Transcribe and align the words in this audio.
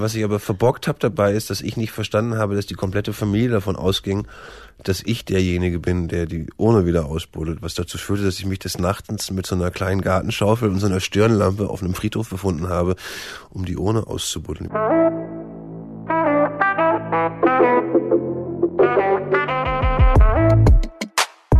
Was 0.00 0.14
ich 0.14 0.24
aber 0.24 0.38
verbockt 0.38 0.88
habe 0.88 0.98
dabei 0.98 1.34
ist, 1.34 1.50
dass 1.50 1.60
ich 1.60 1.76
nicht 1.76 1.92
verstanden 1.92 2.38
habe, 2.38 2.56
dass 2.56 2.64
die 2.64 2.74
komplette 2.74 3.12
Familie 3.12 3.50
davon 3.50 3.76
ausging, 3.76 4.26
dass 4.82 5.02
ich 5.04 5.26
derjenige 5.26 5.78
bin, 5.78 6.08
der 6.08 6.24
die 6.24 6.46
Urne 6.56 6.86
wieder 6.86 7.04
ausbuddelt, 7.04 7.60
was 7.60 7.74
dazu 7.74 7.98
führte, 7.98 8.24
dass 8.24 8.38
ich 8.38 8.46
mich 8.46 8.60
des 8.60 8.78
Nachtens 8.78 9.30
mit 9.30 9.44
so 9.46 9.54
einer 9.54 9.70
kleinen 9.70 10.00
Gartenschaufel 10.00 10.70
und 10.70 10.78
so 10.78 10.86
einer 10.86 11.00
Stirnlampe 11.00 11.68
auf 11.68 11.82
einem 11.82 11.92
Friedhof 11.92 12.30
befunden 12.30 12.70
habe, 12.70 12.96
um 13.50 13.66
die 13.66 13.76
Urne 13.76 14.06
auszubuddeln. 14.06 14.70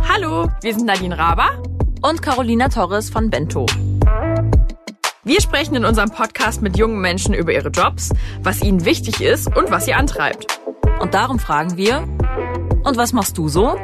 Hallo, 0.09 0.49
wir 0.63 0.73
sind 0.73 0.87
Nadine 0.87 1.15
Raber 1.15 1.61
und 2.01 2.23
Carolina 2.23 2.69
Torres 2.69 3.11
von 3.11 3.29
Bento. 3.29 3.67
Wir 5.23 5.39
sprechen 5.39 5.75
in 5.75 5.85
unserem 5.85 6.09
Podcast 6.09 6.63
mit 6.63 6.77
jungen 6.77 6.99
Menschen 6.99 7.35
über 7.35 7.53
ihre 7.53 7.69
Jobs, 7.69 8.09
was 8.41 8.63
ihnen 8.63 8.85
wichtig 8.85 9.21
ist 9.21 9.55
und 9.55 9.69
was 9.69 9.85
sie 9.85 9.93
antreibt. 9.93 10.59
Und 10.99 11.13
darum 11.13 11.37
fragen 11.37 11.77
wir, 11.77 12.07
und 12.83 12.97
was 12.97 13.13
machst 13.13 13.37
du 13.37 13.47
so? 13.47 13.77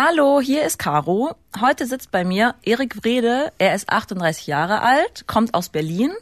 Hallo, 0.00 0.40
hier 0.40 0.64
ist 0.64 0.78
Caro. 0.78 1.34
Heute 1.60 1.84
sitzt 1.84 2.12
bei 2.12 2.24
mir 2.24 2.54
Erik 2.62 3.02
Wrede. 3.02 3.50
Er 3.58 3.74
ist 3.74 3.88
38 3.88 4.46
Jahre 4.46 4.80
alt, 4.80 5.26
kommt 5.26 5.54
aus 5.54 5.70
Berlin 5.70 6.12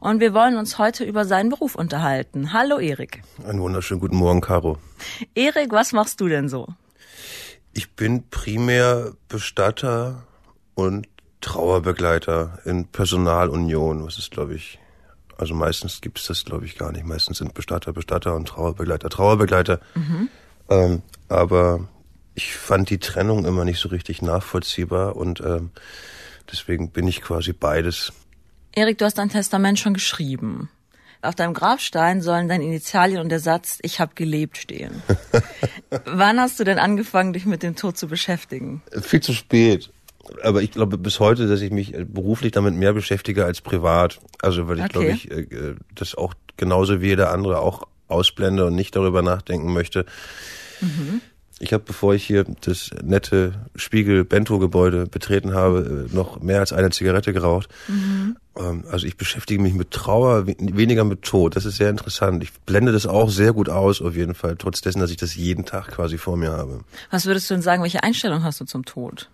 und 0.00 0.20
wir 0.20 0.32
wollen 0.32 0.56
uns 0.56 0.78
heute 0.78 1.04
über 1.04 1.26
seinen 1.26 1.50
Beruf 1.50 1.74
unterhalten. 1.74 2.54
Hallo 2.54 2.78
Erik. 2.78 3.22
Einen 3.46 3.60
wunderschönen 3.60 4.00
guten 4.00 4.16
Morgen, 4.16 4.40
Caro. 4.40 4.78
Erik, 5.34 5.72
was 5.72 5.92
machst 5.92 6.22
du 6.22 6.28
denn 6.28 6.48
so? 6.48 6.68
Ich 7.74 7.90
bin 7.90 8.26
primär 8.30 9.12
Bestatter 9.28 10.22
und 10.74 11.06
Trauerbegleiter 11.42 12.60
in 12.64 12.86
Personalunion. 12.86 14.06
Was 14.06 14.16
ist, 14.16 14.30
glaube 14.30 14.54
ich, 14.54 14.78
also 15.36 15.52
meistens 15.52 16.00
gibt 16.00 16.18
es 16.18 16.28
das, 16.28 16.46
glaube 16.46 16.64
ich, 16.64 16.78
gar 16.78 16.92
nicht. 16.92 17.04
Meistens 17.04 17.36
sind 17.36 17.52
Bestatter 17.52 17.92
Bestatter 17.92 18.34
und 18.34 18.48
Trauerbegleiter 18.48 19.10
Trauerbegleiter. 19.10 19.80
Mhm. 19.94 20.30
Ähm, 20.70 21.02
aber 21.28 21.88
ich 22.38 22.54
fand 22.54 22.88
die 22.88 22.98
Trennung 22.98 23.44
immer 23.44 23.64
nicht 23.64 23.80
so 23.80 23.88
richtig 23.88 24.22
nachvollziehbar 24.22 25.16
und 25.16 25.40
ähm, 25.40 25.70
deswegen 26.50 26.92
bin 26.92 27.08
ich 27.08 27.20
quasi 27.20 27.52
beides. 27.52 28.12
Erik, 28.70 28.98
du 28.98 29.04
hast 29.06 29.18
dein 29.18 29.28
Testament 29.28 29.80
schon 29.80 29.92
geschrieben. 29.92 30.70
Auf 31.20 31.34
deinem 31.34 31.52
Grabstein 31.52 32.22
sollen 32.22 32.46
deine 32.46 32.62
Initialien 32.62 33.20
und 33.20 33.28
der 33.28 33.40
Satz 33.40 33.78
Ich 33.82 33.98
habe 33.98 34.12
gelebt 34.14 34.56
stehen. 34.56 35.02
Wann 36.04 36.38
hast 36.38 36.60
du 36.60 36.64
denn 36.64 36.78
angefangen, 36.78 37.32
dich 37.32 37.44
mit 37.44 37.64
dem 37.64 37.74
Tod 37.74 37.98
zu 37.98 38.06
beschäftigen? 38.06 38.82
Viel 39.02 39.20
zu 39.20 39.32
spät. 39.32 39.90
Aber 40.44 40.62
ich 40.62 40.70
glaube 40.70 40.96
bis 40.96 41.18
heute, 41.18 41.48
dass 41.48 41.60
ich 41.60 41.72
mich 41.72 41.92
beruflich 42.06 42.52
damit 42.52 42.74
mehr 42.74 42.92
beschäftige 42.92 43.46
als 43.46 43.60
privat. 43.62 44.20
Also 44.40 44.68
weil 44.68 44.78
ich 44.78 44.84
okay. 44.84 44.92
glaube 44.92 45.10
ich 45.10 45.30
äh, 45.32 45.74
das 45.92 46.14
auch 46.14 46.34
genauso 46.56 47.00
wie 47.00 47.08
jeder 47.08 47.32
andere 47.32 47.58
auch 47.58 47.82
ausblende 48.06 48.64
und 48.64 48.76
nicht 48.76 48.94
darüber 48.94 49.22
nachdenken 49.22 49.72
möchte. 49.72 50.06
Mhm. 50.80 51.20
Ich 51.60 51.72
habe, 51.72 51.82
bevor 51.84 52.14
ich 52.14 52.24
hier 52.24 52.44
das 52.60 52.90
nette 53.02 53.52
Spiegel-Bento-Gebäude 53.74 55.06
betreten 55.06 55.54
habe, 55.54 56.06
äh, 56.10 56.14
noch 56.14 56.40
mehr 56.40 56.60
als 56.60 56.72
eine 56.72 56.90
Zigarette 56.90 57.32
geraucht. 57.32 57.68
Mhm. 57.88 58.36
Ähm, 58.56 58.84
also 58.90 59.06
ich 59.06 59.16
beschäftige 59.16 59.60
mich 59.60 59.74
mit 59.74 59.90
Trauer, 59.90 60.46
weniger 60.46 61.04
mit 61.04 61.22
Tod. 61.22 61.56
Das 61.56 61.64
ist 61.64 61.76
sehr 61.76 61.90
interessant. 61.90 62.42
Ich 62.42 62.52
blende 62.60 62.92
das 62.92 63.06
auch 63.06 63.30
sehr 63.30 63.52
gut 63.52 63.68
aus, 63.68 64.00
auf 64.00 64.14
jeden 64.14 64.34
Fall, 64.34 64.56
trotz 64.56 64.80
dessen, 64.80 65.00
dass 65.00 65.10
ich 65.10 65.16
das 65.16 65.34
jeden 65.34 65.64
Tag 65.64 65.88
quasi 65.88 66.16
vor 66.16 66.36
mir 66.36 66.52
habe. 66.52 66.80
Was 67.10 67.26
würdest 67.26 67.50
du 67.50 67.54
denn 67.54 67.62
sagen, 67.62 67.82
welche 67.82 68.02
Einstellung 68.04 68.44
hast 68.44 68.60
du 68.60 68.64
zum 68.64 68.84
Tod? 68.84 69.28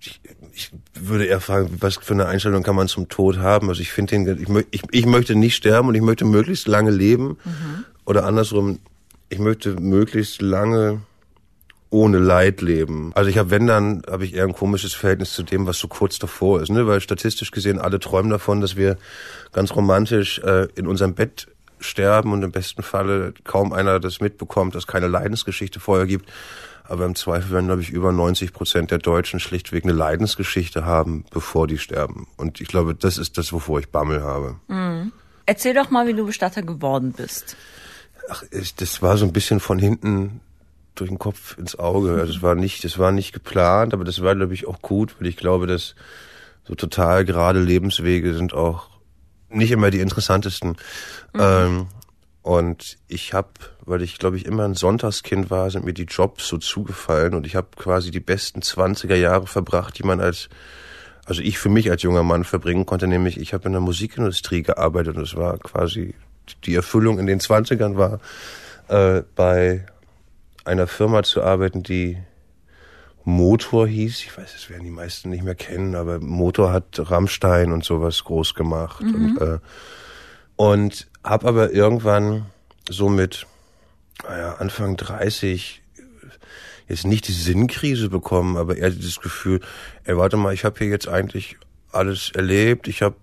Ich, 0.00 0.20
ich 0.52 0.70
würde 0.94 1.24
eher 1.24 1.40
fragen, 1.40 1.76
was 1.80 1.96
für 1.96 2.14
eine 2.14 2.26
Einstellung 2.26 2.62
kann 2.62 2.76
man 2.76 2.88
zum 2.88 3.08
Tod 3.08 3.38
haben? 3.38 3.68
Also 3.68 3.80
ich 3.80 3.92
finde 3.92 4.24
den, 4.24 4.42
ich, 4.42 4.66
ich, 4.70 4.82
ich 4.90 5.06
möchte 5.06 5.36
nicht 5.36 5.54
sterben 5.54 5.88
und 5.88 5.94
ich 5.94 6.02
möchte 6.02 6.24
möglichst 6.24 6.66
lange 6.66 6.90
leben. 6.90 7.38
Mhm. 7.44 7.84
Oder 8.04 8.24
andersrum, 8.24 8.78
ich 9.28 9.38
möchte 9.38 9.80
möglichst 9.80 10.42
lange 10.42 11.02
ohne 11.90 12.18
Leid 12.18 12.60
leben. 12.62 13.12
Also 13.14 13.30
ich 13.30 13.38
habe, 13.38 13.50
wenn 13.50 13.66
dann, 13.66 14.02
habe 14.10 14.24
ich 14.24 14.34
eher 14.34 14.44
ein 14.44 14.52
komisches 14.52 14.92
Verhältnis 14.92 15.32
zu 15.32 15.42
dem, 15.42 15.66
was 15.66 15.78
so 15.78 15.88
kurz 15.88 16.18
davor 16.18 16.60
ist, 16.60 16.70
ne? 16.70 16.86
Weil 16.86 17.00
statistisch 17.00 17.52
gesehen 17.52 17.78
alle 17.78 18.00
träumen 18.00 18.30
davon, 18.30 18.60
dass 18.60 18.76
wir 18.76 18.98
ganz 19.52 19.74
romantisch 19.74 20.40
äh, 20.40 20.66
in 20.74 20.86
unserem 20.86 21.14
Bett 21.14 21.46
sterben 21.78 22.32
und 22.32 22.42
im 22.42 22.52
besten 22.52 22.82
Falle 22.82 23.34
kaum 23.44 23.72
einer 23.72 24.00
das 24.00 24.20
mitbekommt, 24.20 24.74
dass 24.74 24.86
keine 24.86 25.08
Leidensgeschichte 25.08 25.78
vorher 25.78 26.06
gibt. 26.06 26.28
Aber 26.84 27.04
im 27.04 27.14
Zweifel 27.14 27.50
werden, 27.50 27.66
glaube 27.66 27.82
ich, 27.82 27.90
über 27.90 28.12
90 28.12 28.52
Prozent 28.52 28.90
der 28.90 28.98
Deutschen 28.98 29.40
schlichtweg 29.40 29.84
eine 29.84 29.92
Leidensgeschichte 29.92 30.84
haben, 30.84 31.24
bevor 31.30 31.66
die 31.66 31.78
sterben. 31.78 32.28
Und 32.36 32.60
ich 32.60 32.68
glaube, 32.68 32.94
das 32.94 33.18
ist 33.18 33.38
das, 33.38 33.52
wovor 33.52 33.80
ich 33.80 33.88
Bammel 33.88 34.22
habe. 34.22 34.56
Mhm. 34.68 35.12
Erzähl 35.46 35.74
doch 35.74 35.90
mal, 35.90 36.06
wie 36.06 36.14
du 36.14 36.26
Bestatter 36.26 36.62
geworden 36.62 37.12
bist. 37.16 37.56
Ach, 38.28 38.42
das 38.76 39.02
war 39.02 39.16
so 39.16 39.24
ein 39.24 39.32
bisschen 39.32 39.60
von 39.60 39.78
hinten 39.78 40.40
durch 40.94 41.10
den 41.10 41.18
Kopf 41.18 41.56
ins 41.58 41.78
Auge. 41.78 42.12
Also 42.20 42.32
es 42.32 42.42
war 42.42 42.54
nicht, 42.54 42.84
das 42.84 42.98
war 42.98 43.12
nicht 43.12 43.32
geplant, 43.32 43.94
aber 43.94 44.04
das 44.04 44.22
war, 44.22 44.34
glaube 44.34 44.54
ich, 44.54 44.66
auch 44.66 44.80
gut, 44.82 45.16
weil 45.18 45.28
ich 45.28 45.36
glaube, 45.36 45.66
dass 45.66 45.94
so 46.64 46.74
total 46.74 47.24
gerade 47.24 47.60
Lebenswege 47.60 48.34
sind 48.34 48.52
auch 48.52 48.88
nicht 49.48 49.70
immer 49.70 49.90
die 49.90 50.00
interessantesten. 50.00 50.76
Mhm. 51.32 51.40
Ähm, 51.40 51.86
und 52.42 52.96
ich 53.08 53.34
habe, 53.34 53.48
weil 53.84 54.02
ich 54.02 54.18
glaube 54.18 54.36
ich 54.36 54.46
immer 54.46 54.64
ein 54.64 54.74
Sonntagskind 54.74 55.50
war, 55.50 55.70
sind 55.70 55.84
mir 55.84 55.94
die 55.94 56.04
Jobs 56.04 56.46
so 56.46 56.58
zugefallen 56.58 57.34
und 57.34 57.44
ich 57.44 57.56
habe 57.56 57.68
quasi 57.76 58.12
die 58.12 58.20
besten 58.20 58.60
20er 58.60 59.16
Jahre 59.16 59.48
verbracht, 59.48 59.98
die 59.98 60.04
man 60.04 60.20
als 60.20 60.48
also 61.24 61.42
ich 61.42 61.58
für 61.58 61.68
mich 61.68 61.90
als 61.90 62.02
junger 62.02 62.22
Mann 62.22 62.44
verbringen 62.44 62.86
konnte, 62.86 63.08
nämlich 63.08 63.36
ich 63.40 63.52
habe 63.52 63.66
in 63.66 63.72
der 63.72 63.80
Musikindustrie 63.80 64.62
gearbeitet 64.62 65.16
und 65.16 65.24
es 65.24 65.34
war 65.34 65.58
quasi 65.58 66.14
die 66.64 66.74
Erfüllung 66.74 67.18
in 67.18 67.26
den 67.26 67.40
20ern 67.40 67.96
war, 67.96 68.20
äh, 68.88 69.22
bei 69.34 69.86
einer 70.64 70.86
Firma 70.86 71.22
zu 71.22 71.42
arbeiten, 71.42 71.82
die 71.82 72.18
Motor 73.24 73.88
hieß. 73.88 74.22
Ich 74.22 74.36
weiß, 74.36 74.52
das 74.52 74.70
werden 74.70 74.84
die 74.84 74.90
meisten 74.90 75.30
nicht 75.30 75.42
mehr 75.42 75.54
kennen, 75.54 75.96
aber 75.96 76.20
Motor 76.20 76.72
hat 76.72 77.10
Rammstein 77.10 77.72
und 77.72 77.84
sowas 77.84 78.22
groß 78.24 78.54
gemacht. 78.54 79.02
Mhm. 79.02 79.14
Und, 79.14 79.40
äh, 79.40 79.58
und 80.56 81.08
habe 81.24 81.48
aber 81.48 81.72
irgendwann 81.72 82.46
so 82.88 83.08
mit 83.08 83.46
naja, 84.22 84.54
Anfang 84.54 84.96
30 84.96 85.82
jetzt 86.88 87.04
nicht 87.04 87.26
die 87.26 87.32
Sinnkrise 87.32 88.08
bekommen, 88.08 88.56
aber 88.56 88.76
eher 88.76 88.90
dieses 88.90 89.20
Gefühl, 89.20 89.60
ey, 90.04 90.16
warte 90.16 90.36
mal, 90.36 90.54
ich 90.54 90.64
habe 90.64 90.78
hier 90.78 90.88
jetzt 90.88 91.08
eigentlich 91.08 91.56
alles 91.90 92.30
erlebt, 92.30 92.88
ich 92.88 93.02
habe 93.02 93.16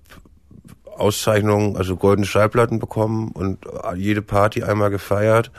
Auszeichnungen, 0.98 1.76
also 1.78 1.96
goldene 1.96 2.26
Schallplatten 2.26 2.80
bekommen 2.80 3.32
und 3.32 3.60
jede 3.96 4.22
Party 4.22 4.64
einmal 4.64 4.90
gefeiert. 4.90 5.52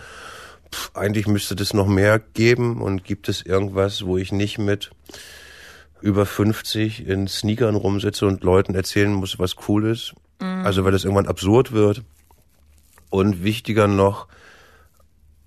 Pff, 0.73 0.91
eigentlich 0.95 1.27
müsste 1.27 1.55
das 1.57 1.75
noch 1.75 1.87
mehr 1.87 2.19
geben 2.19 2.81
und 2.81 3.05
gibt 3.05 3.29
es 3.29 3.43
irgendwas, 3.43 4.05
wo 4.07 4.17
ich 4.17 4.33
nicht 4.33 4.59
mit 4.59 4.91
über 6.01 6.27
50 6.27 7.07
in 7.07 7.29
Sneakern 7.29 7.77
rumsitze 7.77 8.27
und 8.27 8.45
Leuten 8.45 8.75
erzählen 8.75 9.13
muss, 9.13 9.39
was 9.39 9.57
cool 9.69 9.87
ist. 9.87 10.15
Mhm. 10.41 10.65
Also 10.65 10.85
weil 10.85 10.93
das 10.93 11.05
irgendwann 11.05 11.29
absurd 11.29 11.73
wird. 11.73 12.03
Und 13.11 13.45
wichtiger 13.45 13.87
noch, 13.87 14.27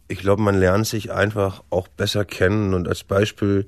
ich 0.07 0.19
glaube, 0.19 0.41
man 0.41 0.57
lernt 0.57 0.87
sich 0.87 1.11
einfach 1.11 1.63
auch 1.69 1.87
besser 1.87 2.25
kennen. 2.25 2.73
Und 2.73 2.87
als 2.87 3.03
Beispiel, 3.03 3.67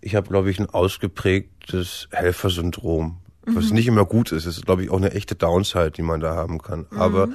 ich 0.00 0.14
habe, 0.14 0.28
glaube 0.28 0.50
ich, 0.50 0.58
ein 0.58 0.70
ausgeprägtes 0.70 2.08
Helfersyndrom 2.12 3.18
was 3.46 3.68
mhm. 3.68 3.74
nicht 3.74 3.86
immer 3.86 4.04
gut 4.04 4.32
ist. 4.32 4.46
Das 4.46 4.56
ist, 4.56 4.66
glaube 4.66 4.82
ich, 4.82 4.90
auch 4.90 4.96
eine 4.96 5.12
echte 5.12 5.34
Downside, 5.34 5.92
die 5.92 6.02
man 6.02 6.20
da 6.20 6.34
haben 6.34 6.60
kann. 6.60 6.86
Mhm. 6.90 6.98
Aber 6.98 7.28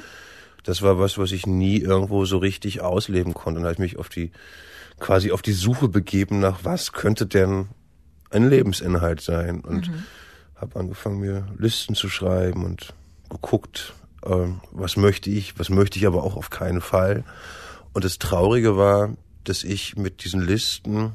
das 0.63 0.81
war 0.81 0.99
was, 0.99 1.17
was 1.17 1.31
ich 1.31 1.47
nie 1.47 1.77
irgendwo 1.77 2.25
so 2.25 2.37
richtig 2.37 2.81
ausleben 2.81 3.33
konnte. 3.33 3.59
Und 3.59 3.65
habe 3.65 3.73
ich 3.73 3.79
mich 3.79 3.97
auf 3.97 4.09
die, 4.09 4.31
quasi 4.99 5.31
auf 5.31 5.41
die 5.41 5.53
Suche 5.53 5.87
begeben 5.87 6.39
nach, 6.39 6.59
was 6.63 6.91
könnte 6.91 7.25
denn 7.25 7.69
ein 8.29 8.49
Lebensinhalt 8.49 9.21
sein? 9.21 9.61
Und 9.61 9.89
mhm. 9.89 10.03
habe 10.55 10.79
angefangen, 10.79 11.19
mir 11.19 11.47
Listen 11.57 11.95
zu 11.95 12.09
schreiben 12.09 12.65
und 12.65 12.93
geguckt, 13.29 13.93
äh, 14.23 14.47
was 14.71 14.97
möchte 14.97 15.29
ich, 15.29 15.57
was 15.57 15.69
möchte 15.69 15.97
ich 15.97 16.05
aber 16.05 16.23
auch 16.23 16.35
auf 16.35 16.49
keinen 16.49 16.81
Fall. 16.81 17.23
Und 17.93 18.05
das 18.05 18.19
Traurige 18.19 18.77
war, 18.77 19.15
dass 19.43 19.63
ich 19.63 19.95
mit 19.95 20.23
diesen 20.23 20.41
Listen 20.41 21.13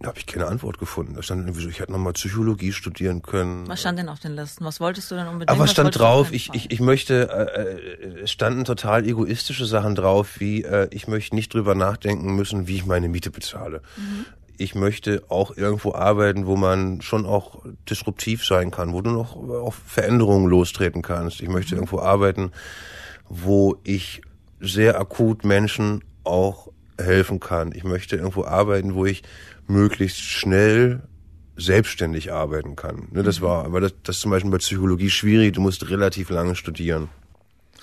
da 0.00 0.08
habe 0.08 0.18
ich 0.18 0.26
keine 0.26 0.46
Antwort 0.46 0.78
gefunden. 0.78 1.14
Da 1.14 1.22
stand 1.22 1.42
irgendwie 1.42 1.62
so, 1.62 1.68
ich 1.70 1.80
hätte 1.80 1.92
nochmal 1.92 2.12
Psychologie 2.12 2.72
studieren 2.72 3.22
können. 3.22 3.66
Was 3.66 3.80
stand 3.80 3.98
denn 3.98 4.10
auf 4.10 4.20
den 4.20 4.32
Listen? 4.36 4.64
Was 4.64 4.78
wolltest 4.78 5.10
du 5.10 5.14
denn 5.14 5.26
unbedingt? 5.26 5.48
Aber 5.48 5.60
was 5.60 5.70
stand 5.70 5.98
drauf? 5.98 6.32
Ich, 6.32 6.50
ich, 6.52 6.70
ich 6.70 6.80
möchte, 6.80 7.30
äh, 7.30 8.22
es 8.22 8.30
standen 8.30 8.64
total 8.64 9.06
egoistische 9.06 9.64
Sachen 9.64 9.94
drauf, 9.94 10.38
wie 10.38 10.64
äh, 10.64 10.88
ich 10.90 11.08
möchte 11.08 11.34
nicht 11.34 11.54
drüber 11.54 11.74
nachdenken 11.74 12.36
müssen, 12.36 12.66
wie 12.66 12.76
ich 12.76 12.84
meine 12.84 13.08
Miete 13.08 13.30
bezahle. 13.30 13.80
Mhm. 13.96 14.26
Ich 14.58 14.74
möchte 14.74 15.22
auch 15.28 15.56
irgendwo 15.56 15.94
arbeiten, 15.94 16.46
wo 16.46 16.56
man 16.56 17.00
schon 17.00 17.24
auch 17.24 17.62
disruptiv 17.88 18.44
sein 18.44 18.70
kann, 18.70 18.92
wo 18.92 19.00
du 19.00 19.10
noch 19.10 19.36
auf 19.36 19.80
Veränderungen 19.86 20.46
lostreten 20.46 21.00
kannst. 21.00 21.40
Ich 21.40 21.48
möchte 21.48 21.74
mhm. 21.74 21.80
irgendwo 21.80 22.00
arbeiten, 22.00 22.52
wo 23.28 23.76
ich 23.82 24.20
sehr 24.60 25.00
akut 25.00 25.44
Menschen 25.44 26.04
auch 26.24 26.68
helfen 26.98 27.40
kann. 27.40 27.72
Ich 27.72 27.84
möchte 27.84 28.16
irgendwo 28.16 28.44
arbeiten, 28.44 28.94
wo 28.94 29.04
ich 29.06 29.22
möglichst 29.66 30.20
schnell 30.20 31.02
selbstständig 31.56 32.32
arbeiten 32.32 32.76
kann. 32.76 33.08
Ne, 33.12 33.22
das 33.22 33.40
war, 33.40 33.64
aber 33.64 33.80
das, 33.80 33.94
das 34.02 34.16
ist 34.16 34.22
zum 34.22 34.30
Beispiel 34.30 34.50
bei 34.50 34.58
Psychologie 34.58 35.10
schwierig. 35.10 35.54
Du 35.54 35.60
musst 35.60 35.88
relativ 35.88 36.30
lange 36.30 36.54
studieren. 36.54 37.08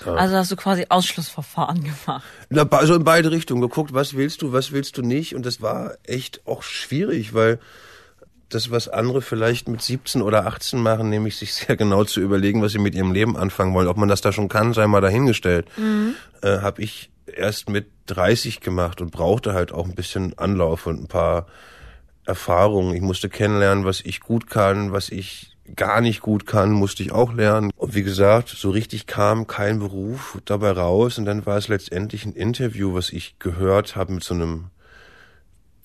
Also 0.06 0.36
hast 0.36 0.52
du 0.52 0.56
quasi 0.56 0.86
Ausschlussverfahren 0.90 1.84
gemacht. 1.84 2.24
Na, 2.50 2.68
also 2.70 2.96
in 2.96 3.04
beide 3.04 3.32
Richtungen 3.32 3.62
geguckt, 3.62 3.94
was 3.94 4.16
willst 4.16 4.42
du, 4.42 4.52
was 4.52 4.72
willst 4.72 4.98
du 4.98 5.02
nicht. 5.02 5.36
Und 5.36 5.46
das 5.46 5.62
war 5.62 5.96
echt 6.04 6.46
auch 6.46 6.64
schwierig, 6.64 7.34
weil 7.34 7.60
das, 8.50 8.70
was 8.70 8.88
andere 8.88 9.22
vielleicht 9.22 9.68
mit 9.68 9.82
17 9.82 10.22
oder 10.22 10.46
18 10.46 10.82
machen, 10.82 11.10
nämlich 11.10 11.38
sich 11.38 11.54
sehr 11.54 11.76
genau 11.76 12.04
zu 12.04 12.22
überlegen, 12.22 12.62
was 12.62 12.74
sie 12.74 12.80
mit 12.80 12.96
ihrem 12.96 13.12
Leben 13.12 13.38
anfangen 13.38 13.74
wollen. 13.74 13.88
Ob 13.88 13.98
man 13.98 14.10
das 14.10 14.22
da 14.22 14.32
schon 14.32 14.50
kann, 14.50 14.74
sei 14.74 14.88
mal 14.88 15.02
dahingestellt. 15.02 15.68
Mhm. 15.78 16.16
Äh, 16.42 16.60
habe 16.60 16.82
ich 16.82 17.10
erst 17.38 17.70
mit 17.70 17.88
30 18.08 18.62
gemacht 18.62 19.02
und 19.02 19.12
brauchte 19.12 19.54
halt 19.54 19.72
auch 19.72 19.86
ein 19.86 19.96
bisschen 19.96 20.38
Anlauf 20.38 20.88
und 20.88 21.02
ein 21.02 21.08
paar 21.08 21.48
Erfahrungen. 22.26 22.96
Ich 22.96 23.02
musste 23.02 23.30
kennenlernen, 23.30 23.86
was 23.86 24.02
ich 24.02 24.20
gut 24.20 24.50
kann, 24.50 24.92
was 24.92 25.10
ich 25.10 25.58
gar 25.76 26.02
nicht 26.02 26.22
gut 26.22 26.46
kann, 26.46 26.72
musste 26.72 27.04
ich 27.04 27.12
auch 27.12 27.34
lernen. 27.34 27.72
Und 27.76 27.96
wie 27.96 28.04
gesagt, 28.04 28.50
so 28.50 28.70
richtig 28.70 29.08
kam 29.08 29.48
kein 29.48 29.80
Beruf 29.80 30.40
dabei 30.46 30.72
raus. 30.72 31.18
Und 31.18 31.26
dann 31.26 31.46
war 31.46 31.58
es 31.58 31.68
letztendlich 31.68 32.26
ein 32.26 32.34
Interview, 32.34 32.94
was 32.94 33.12
ich 33.12 33.40
gehört 33.40 33.96
habe 33.96 34.14
mit 34.14 34.24
so 34.24 34.34
einem 34.34 34.66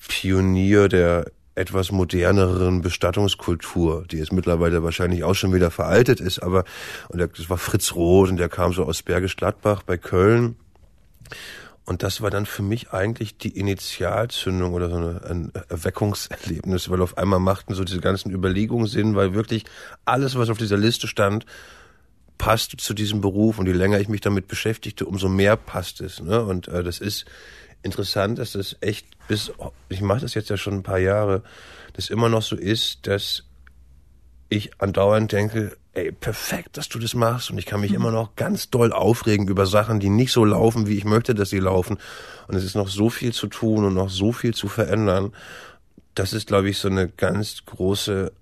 Pionier 0.08 0.88
der 0.88 1.26
etwas 1.54 1.90
moderneren 1.90 2.82
Bestattungskultur, 2.82 4.04
die 4.10 4.18
jetzt 4.18 4.32
mittlerweile 4.32 4.84
wahrscheinlich 4.84 5.24
auch 5.24 5.34
schon 5.34 5.52
wieder 5.52 5.72
veraltet 5.72 6.20
ist, 6.20 6.38
aber 6.38 6.64
und 7.08 7.18
das 7.18 7.50
war 7.50 7.58
Fritz 7.58 7.94
Roth 7.94 8.30
und 8.30 8.36
der 8.36 8.48
kam 8.48 8.72
so 8.72 8.84
aus 8.84 9.02
Bergisch 9.02 9.34
Gladbach 9.34 9.82
bei 9.82 9.96
Köln 9.96 10.54
und 11.88 12.02
das 12.02 12.20
war 12.20 12.28
dann 12.28 12.44
für 12.44 12.62
mich 12.62 12.92
eigentlich 12.92 13.38
die 13.38 13.58
Initialzündung 13.58 14.74
oder 14.74 14.90
so 14.90 14.96
ein 14.96 15.50
Erweckungserlebnis, 15.70 16.90
weil 16.90 17.00
auf 17.00 17.16
einmal 17.16 17.40
machten 17.40 17.72
so 17.72 17.82
diese 17.82 18.00
ganzen 18.00 18.30
Überlegungen 18.30 18.86
Sinn, 18.86 19.14
weil 19.14 19.32
wirklich 19.32 19.64
alles, 20.04 20.36
was 20.36 20.50
auf 20.50 20.58
dieser 20.58 20.76
Liste 20.76 21.06
stand, 21.08 21.46
passte 22.36 22.76
zu 22.76 22.92
diesem 22.92 23.22
Beruf 23.22 23.58
und 23.58 23.66
je 23.66 23.72
länger 23.72 23.98
ich 24.00 24.08
mich 24.08 24.20
damit 24.20 24.48
beschäftigte, 24.48 25.06
umso 25.06 25.30
mehr 25.30 25.56
passt 25.56 26.02
es. 26.02 26.20
Ne? 26.20 26.42
Und 26.42 26.68
äh, 26.68 26.82
das 26.82 27.00
ist 27.00 27.24
interessant, 27.82 28.38
dass 28.38 28.52
das 28.52 28.76
echt 28.80 29.06
bis, 29.26 29.50
ich 29.88 30.02
mache 30.02 30.20
das 30.20 30.34
jetzt 30.34 30.50
ja 30.50 30.58
schon 30.58 30.74
ein 30.74 30.82
paar 30.82 30.98
Jahre, 30.98 31.42
das 31.94 32.10
immer 32.10 32.28
noch 32.28 32.42
so 32.42 32.54
ist, 32.54 33.06
dass 33.06 33.44
ich 34.50 34.70
andauernd 34.78 35.32
denke, 35.32 35.76
ey, 35.98 36.12
perfekt, 36.12 36.76
dass 36.76 36.88
du 36.88 36.98
das 36.98 37.14
machst. 37.14 37.50
Und 37.50 37.58
ich 37.58 37.66
kann 37.66 37.80
mich 37.80 37.92
immer 37.92 38.10
noch 38.10 38.36
ganz 38.36 38.70
doll 38.70 38.92
aufregen 38.92 39.48
über 39.48 39.66
Sachen, 39.66 40.00
die 40.00 40.10
nicht 40.10 40.32
so 40.32 40.44
laufen, 40.44 40.86
wie 40.86 40.96
ich 40.96 41.04
möchte, 41.04 41.34
dass 41.34 41.50
sie 41.50 41.58
laufen. 41.58 41.98
Und 42.46 42.54
es 42.54 42.64
ist 42.64 42.76
noch 42.76 42.88
so 42.88 43.10
viel 43.10 43.32
zu 43.32 43.48
tun 43.48 43.84
und 43.84 43.94
noch 43.94 44.10
so 44.10 44.32
viel 44.32 44.54
zu 44.54 44.68
verändern. 44.68 45.32
Das 46.14 46.32
ist, 46.32 46.46
glaube 46.46 46.68
ich, 46.68 46.78
so 46.78 46.88
eine 46.88 47.08
ganz 47.08 47.64
große 47.66 48.32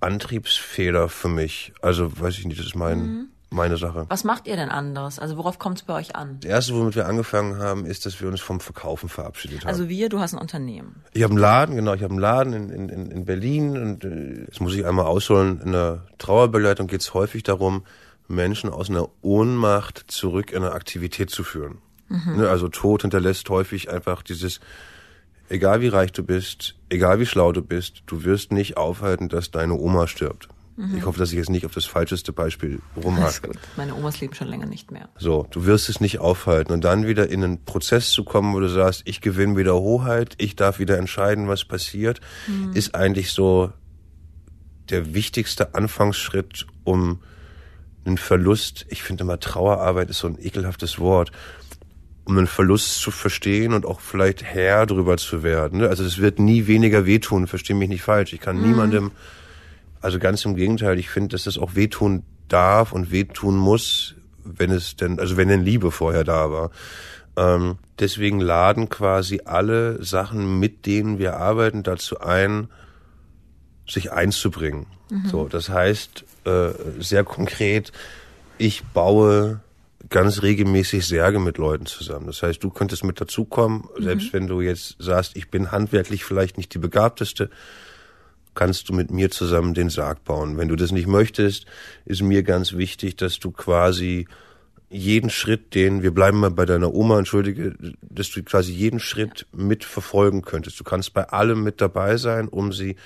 Antriebsfehler 0.00 1.08
für 1.08 1.28
mich. 1.28 1.72
Also, 1.82 2.18
weiß 2.18 2.38
ich 2.38 2.46
nicht, 2.46 2.58
das 2.58 2.66
ist 2.66 2.76
mein, 2.76 2.98
mhm 2.98 3.29
meine 3.50 3.76
Sache. 3.76 4.06
Was 4.08 4.24
macht 4.24 4.46
ihr 4.46 4.56
denn 4.56 4.68
anders? 4.68 5.18
Also 5.18 5.36
worauf 5.36 5.58
kommt 5.58 5.78
es 5.78 5.84
bei 5.84 5.94
euch 5.94 6.14
an? 6.16 6.38
Das 6.40 6.50
erste, 6.50 6.74
womit 6.74 6.94
wir 6.94 7.06
angefangen 7.06 7.58
haben, 7.58 7.84
ist, 7.84 8.06
dass 8.06 8.20
wir 8.20 8.28
uns 8.28 8.40
vom 8.40 8.60
Verkaufen 8.60 9.08
verabschiedet 9.08 9.60
haben. 9.60 9.68
Also 9.68 9.88
wir, 9.88 10.08
du 10.08 10.20
hast 10.20 10.32
ein 10.32 10.38
Unternehmen. 10.38 11.02
Ich 11.12 11.22
habe 11.22 11.32
einen 11.32 11.40
Laden, 11.40 11.74
genau, 11.74 11.94
ich 11.94 12.02
habe 12.02 12.12
einen 12.12 12.20
Laden 12.20 12.52
in, 12.52 12.88
in, 12.88 13.10
in 13.10 13.24
Berlin 13.24 13.76
und 13.76 14.04
äh, 14.04 14.44
jetzt 14.44 14.60
muss 14.60 14.74
ich 14.74 14.86
einmal 14.86 15.06
ausholen, 15.06 15.60
in 15.60 15.72
der 15.72 16.06
Trauerbegleitung 16.18 16.86
geht 16.86 17.00
es 17.00 17.12
häufig 17.12 17.42
darum, 17.42 17.84
Menschen 18.28 18.70
aus 18.70 18.88
einer 18.88 19.08
Ohnmacht 19.22 20.04
zurück 20.06 20.52
in 20.52 20.62
eine 20.62 20.72
Aktivität 20.72 21.30
zu 21.30 21.42
führen. 21.42 21.78
Mhm. 22.08 22.36
Ne, 22.36 22.48
also 22.48 22.68
Tod 22.68 23.02
hinterlässt 23.02 23.48
häufig 23.50 23.90
einfach 23.90 24.22
dieses, 24.22 24.60
egal 25.48 25.80
wie 25.80 25.88
reich 25.88 26.12
du 26.12 26.22
bist, 26.22 26.76
egal 26.88 27.18
wie 27.18 27.26
schlau 27.26 27.52
du 27.52 27.62
bist, 27.62 28.02
du 28.06 28.24
wirst 28.24 28.52
nicht 28.52 28.76
aufhalten, 28.76 29.28
dass 29.28 29.50
deine 29.50 29.74
Oma 29.74 30.06
stirbt. 30.06 30.48
Mhm. 30.80 30.96
Ich 30.96 31.04
hoffe, 31.04 31.18
dass 31.18 31.30
ich 31.30 31.36
jetzt 31.36 31.50
nicht 31.50 31.66
auf 31.66 31.74
das 31.74 31.84
falscheste 31.84 32.32
Beispiel 32.32 32.80
rumhacke. 32.96 33.48
gut. 33.48 33.58
Meine 33.76 33.94
Omas 33.94 34.20
leben 34.20 34.34
schon 34.34 34.48
länger 34.48 34.66
nicht 34.66 34.90
mehr. 34.90 35.10
So, 35.18 35.46
du 35.50 35.66
wirst 35.66 35.90
es 35.90 36.00
nicht 36.00 36.20
aufhalten 36.20 36.72
und 36.72 36.84
dann 36.84 37.06
wieder 37.06 37.28
in 37.28 37.44
einen 37.44 37.64
Prozess 37.64 38.10
zu 38.10 38.24
kommen, 38.24 38.54
wo 38.54 38.60
du 38.60 38.68
sagst, 38.68 39.02
ich 39.04 39.20
gewinne 39.20 39.58
wieder 39.58 39.74
Hoheit, 39.74 40.34
ich 40.38 40.56
darf 40.56 40.78
wieder 40.78 40.96
entscheiden, 40.96 41.48
was 41.48 41.64
passiert, 41.66 42.20
mhm. 42.46 42.72
ist 42.72 42.94
eigentlich 42.94 43.32
so 43.32 43.72
der 44.88 45.12
wichtigste 45.12 45.74
Anfangsschritt, 45.74 46.66
um 46.84 47.20
einen 48.04 48.16
Verlust, 48.16 48.86
ich 48.88 49.02
finde 49.02 49.24
immer 49.24 49.38
Trauerarbeit 49.38 50.08
ist 50.08 50.20
so 50.20 50.28
ein 50.28 50.38
ekelhaftes 50.40 50.98
Wort, 50.98 51.30
um 52.24 52.38
einen 52.38 52.46
Verlust 52.46 53.00
zu 53.00 53.10
verstehen 53.10 53.74
und 53.74 53.84
auch 53.84 54.00
vielleicht 54.00 54.42
Herr 54.42 54.86
drüber 54.86 55.18
zu 55.18 55.42
werden. 55.42 55.82
Also 55.82 56.04
es 56.04 56.18
wird 56.18 56.38
nie 56.38 56.66
weniger 56.66 57.04
wehtun, 57.04 57.46
verstehe 57.46 57.76
mich 57.76 57.90
nicht 57.90 58.02
falsch. 58.02 58.32
Ich 58.32 58.40
kann 58.40 58.56
mhm. 58.56 58.68
niemandem 58.68 59.10
also 60.00 60.18
ganz 60.18 60.44
im 60.44 60.56
Gegenteil, 60.56 60.98
ich 60.98 61.10
finde, 61.10 61.28
dass 61.28 61.44
das 61.44 61.58
auch 61.58 61.74
wehtun 61.74 62.22
darf 62.48 62.92
und 62.92 63.10
wehtun 63.10 63.56
muss, 63.56 64.14
wenn 64.44 64.70
es 64.70 64.96
denn, 64.96 65.20
also 65.20 65.36
wenn 65.36 65.48
denn 65.48 65.64
Liebe 65.64 65.90
vorher 65.90 66.24
da 66.24 66.50
war. 66.50 66.70
Ähm, 67.36 67.78
deswegen 67.98 68.40
laden 68.40 68.88
quasi 68.88 69.42
alle 69.44 70.02
Sachen, 70.02 70.58
mit 70.58 70.86
denen 70.86 71.18
wir 71.18 71.36
arbeiten, 71.36 71.82
dazu 71.82 72.20
ein, 72.20 72.68
sich 73.88 74.12
einzubringen. 74.12 74.86
Mhm. 75.10 75.28
So, 75.28 75.48
das 75.48 75.68
heißt 75.68 76.24
äh, 76.44 76.70
sehr 76.98 77.24
konkret, 77.24 77.92
ich 78.58 78.84
baue 78.84 79.60
ganz 80.08 80.42
regelmäßig 80.42 81.06
Särge 81.06 81.38
mit 81.38 81.58
Leuten 81.58 81.86
zusammen. 81.86 82.26
Das 82.26 82.42
heißt, 82.42 82.62
du 82.62 82.70
könntest 82.70 83.04
mit 83.04 83.20
dazukommen, 83.20 83.84
mhm. 83.96 84.02
selbst 84.02 84.32
wenn 84.32 84.46
du 84.46 84.60
jetzt 84.60 84.96
sagst, 84.98 85.36
ich 85.36 85.50
bin 85.50 85.70
handwerklich 85.70 86.24
vielleicht 86.24 86.56
nicht 86.56 86.74
die 86.74 86.78
begabteste, 86.78 87.50
kannst 88.54 88.88
du 88.88 88.92
mit 88.92 89.10
mir 89.10 89.30
zusammen 89.30 89.74
den 89.74 89.90
Sarg 89.90 90.24
bauen. 90.24 90.56
Wenn 90.56 90.68
du 90.68 90.76
das 90.76 90.92
nicht 90.92 91.06
möchtest, 91.06 91.66
ist 92.04 92.22
mir 92.22 92.42
ganz 92.42 92.74
wichtig, 92.74 93.16
dass 93.16 93.38
du 93.38 93.50
quasi 93.50 94.26
jeden 94.90 95.30
Schritt, 95.30 95.74
den, 95.74 96.02
wir 96.02 96.10
bleiben 96.10 96.40
mal 96.40 96.50
bei 96.50 96.66
deiner 96.66 96.92
Oma, 96.92 97.18
entschuldige, 97.18 97.76
dass 98.00 98.30
du 98.30 98.42
quasi 98.42 98.72
jeden 98.72 98.98
Schritt 98.98 99.46
mitverfolgen 99.52 100.42
könntest. 100.42 100.80
Du 100.80 100.84
kannst 100.84 101.14
bei 101.14 101.28
allem 101.28 101.62
mit 101.62 101.80
dabei 101.80 102.16
sein, 102.16 102.48
um 102.48 102.72
sie 102.72 102.96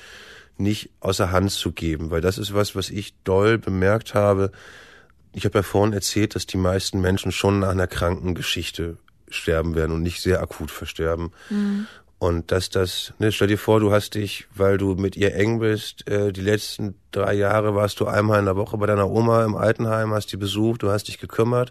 nicht 0.57 0.91
außer 1.01 1.31
Hand 1.31 1.51
zu 1.51 1.73
geben, 1.73 2.11
weil 2.11 2.23
das 2.23 2.39
ist 2.39 2.55
was, 2.55 2.75
was 2.75 2.89
ich 2.89 3.15
doll 3.25 3.59
bemerkt 3.59 4.15
habe. 4.15 4.51
Ich 5.33 5.45
habe 5.45 5.59
ja 5.59 5.63
vorhin 5.63 5.93
erzählt, 5.93 6.35
dass 6.35 6.47
die 6.47 6.57
meisten 6.57 7.01
Menschen 7.01 7.33
schon 7.33 7.59
nach 7.59 7.71
einer 7.71 7.87
Krankengeschichte 7.87 8.97
sterben 9.29 9.75
werden 9.75 9.93
und 9.93 10.03
nicht 10.03 10.23
sehr 10.23 10.41
akut 10.41 10.71
versterben. 10.71 11.33
Mhm. 11.51 11.87
Und 12.25 12.53
dass 12.53 12.71
das, 12.71 13.13
ne, 13.19 13.33
stell 13.33 13.49
dir 13.49 13.59
vor, 13.59 13.81
du 13.81 13.93
hast 13.93 14.15
dich, 14.15 14.47
weil 14.55 14.79
du 14.79 14.95
mit 14.95 15.15
ihr 15.15 15.35
eng 15.35 15.59
bist, 15.59 16.09
äh, 16.09 16.33
die 16.33 16.41
letzten 16.41 16.95
drei 17.11 17.35
Jahre 17.35 17.75
warst 17.75 18.01
du 18.01 18.07
einmal 18.07 18.39
in 18.39 18.47
der 18.47 18.57
Woche 18.57 18.79
bei 18.79 18.87
deiner 18.87 19.11
Oma 19.11 19.45
im 19.45 19.55
Altenheim, 19.55 20.11
hast 20.15 20.33
die 20.33 20.39
besucht, 20.39 20.83
du 20.83 20.91
hast 20.91 21.09
dich 21.09 21.19
gekümmert, 21.19 21.71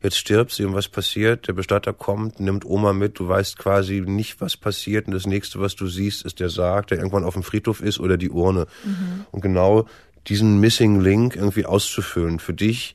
jetzt 0.00 0.16
stirbst 0.16 0.56
sie 0.56 0.64
und 0.64 0.72
was 0.72 0.86
passiert? 0.86 1.48
Der 1.48 1.52
Bestatter 1.52 1.92
kommt, 1.92 2.38
nimmt 2.38 2.64
Oma 2.64 2.92
mit, 2.92 3.18
du 3.18 3.26
weißt 3.26 3.58
quasi 3.58 4.00
nicht, 4.00 4.40
was 4.40 4.56
passiert 4.56 5.08
und 5.08 5.14
das 5.14 5.26
nächste, 5.26 5.58
was 5.58 5.74
du 5.74 5.88
siehst, 5.88 6.24
ist 6.24 6.38
der 6.38 6.48
Sarg, 6.48 6.86
der 6.86 6.98
irgendwann 6.98 7.24
auf 7.24 7.34
dem 7.34 7.42
Friedhof 7.42 7.82
ist 7.82 7.98
oder 7.98 8.16
die 8.16 8.30
Urne. 8.30 8.68
Mhm. 8.84 9.26
Und 9.32 9.40
genau 9.40 9.88
diesen 10.28 10.60
Missing 10.60 11.00
Link 11.00 11.34
irgendwie 11.34 11.66
auszufüllen 11.66 12.38
für 12.38 12.54
dich, 12.54 12.94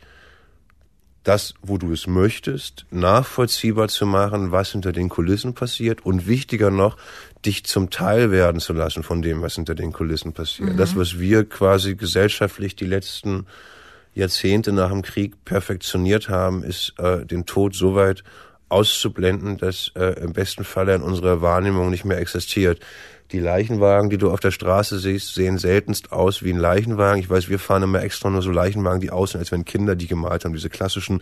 das, 1.24 1.53
wo 1.62 1.77
du 1.77 1.94
es 1.94 2.06
möchtest, 2.06 2.86
nachvollziehbar 2.92 3.88
zu 3.88 4.06
machen, 4.06 4.51
was 4.51 4.72
hinter 4.72 4.92
den 4.92 5.10
Kulissen 5.10 5.53
passiert 5.53 6.06
und 6.06 6.27
wichtiger 6.27 6.70
noch, 6.70 6.98
dich 7.46 7.65
zum 7.65 7.89
Teil 7.89 8.32
werden 8.32 8.60
zu 8.60 8.74
lassen 8.74 9.03
von 9.03 9.22
dem, 9.22 9.42
was 9.42 9.56
hinter 9.56 9.75
den 9.75 9.94
Kulissen 9.94 10.34
passiert. 10.34 10.74
Mhm. 10.74 10.77
Das, 10.77 10.96
was 10.96 11.20
wir 11.20 11.48
quasi 11.48 11.96
gesellschaftlich 11.96 12.75
die 12.75 12.86
letzten 12.86 13.46
Jahrzehnte 14.13 14.72
nach 14.74 14.89
dem 14.89 15.01
Krieg 15.01 15.44
perfektioniert 15.46 16.30
haben, 16.30 16.63
ist 16.63 16.94
äh, 17.00 17.25
den 17.25 17.46
Tod 17.46 17.74
so 17.74 17.96
weit 17.96 18.24
auszublenden, 18.70 19.58
dass 19.58 19.92
äh, 19.96 20.20
im 20.22 20.34
besten 20.34 20.63
Falle 20.63 20.96
in 20.96 21.01
unserer 21.01 21.42
Wahrnehmung 21.42 21.89
nicht 21.89 22.06
mehr 22.06 22.20
existiert. 22.20 22.80
Die 23.34 23.40
Leichenwagen, 23.40 24.12
die 24.12 24.20
du 24.20 24.30
auf 24.30 24.40
der 24.40 24.52
Straße 24.52 25.00
siehst, 25.00 25.34
sehen 25.34 25.58
seltenst 25.58 26.12
aus 26.12 26.44
wie 26.44 26.54
ein 26.54 26.60
Leichenwagen. 26.60 27.20
Ich 27.20 27.32
weiß, 27.32 27.50
wir 27.50 27.58
fahren 27.58 27.82
immer 27.82 28.04
extra 28.04 28.30
nur 28.30 28.44
so 28.44 28.52
Leichenwagen, 28.52 29.02
die 29.02 29.10
aussehen, 29.10 29.40
als 29.40 29.52
wenn 29.52 29.66
Kinder 29.66 29.96
die 29.96 30.06
gemalt 30.06 30.46
haben. 30.46 30.54
Diese 30.54 30.70
klassischen, 30.70 31.20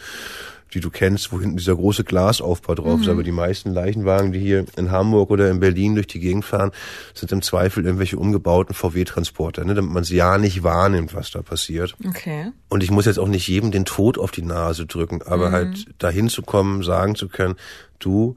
die 0.73 0.81
du 0.81 0.89
kennst, 0.89 1.31
wo 1.31 1.39
hinten 1.39 1.55
dieser 1.55 1.73
große 1.73 2.03
Glasaufbau 2.03 2.75
drauf 2.75 2.97
mhm. 2.97 3.03
ist. 3.03 3.07
Aber 3.07 3.23
die 3.23 3.31
meisten 3.31 3.71
Leichenwagen, 3.71 4.33
die 4.33 4.39
hier 4.39 4.65
in 4.75 4.91
Hamburg 4.91 5.29
oder 5.29 5.49
in 5.49 5.61
Berlin 5.61 5.95
durch 5.95 6.07
die 6.07 6.19
Gegend 6.19 6.43
fahren, 6.43 6.71
sind 7.13 7.31
im 7.31 7.41
Zweifel 7.41 7.85
irgendwelche 7.85 8.17
umgebauten 8.17 8.75
VW-Transporter, 8.75 9.63
ne, 9.63 9.73
damit 9.73 9.93
man 9.93 10.03
es 10.03 10.09
ja 10.09 10.37
nicht 10.37 10.63
wahrnimmt, 10.63 11.15
was 11.15 11.31
da 11.31 11.41
passiert. 11.41 11.95
Okay. 12.05 12.51
Und 12.67 12.83
ich 12.83 12.91
muss 12.91 13.05
jetzt 13.05 13.19
auch 13.19 13.29
nicht 13.29 13.47
jedem 13.47 13.71
den 13.71 13.85
Tod 13.85 14.17
auf 14.17 14.31
die 14.31 14.43
Nase 14.43 14.85
drücken, 14.85 15.21
aber 15.21 15.47
mhm. 15.47 15.53
halt 15.53 15.85
dahin 15.97 16.27
zu 16.27 16.41
kommen, 16.41 16.83
sagen 16.83 17.15
zu 17.15 17.29
können, 17.29 17.55
du 17.99 18.35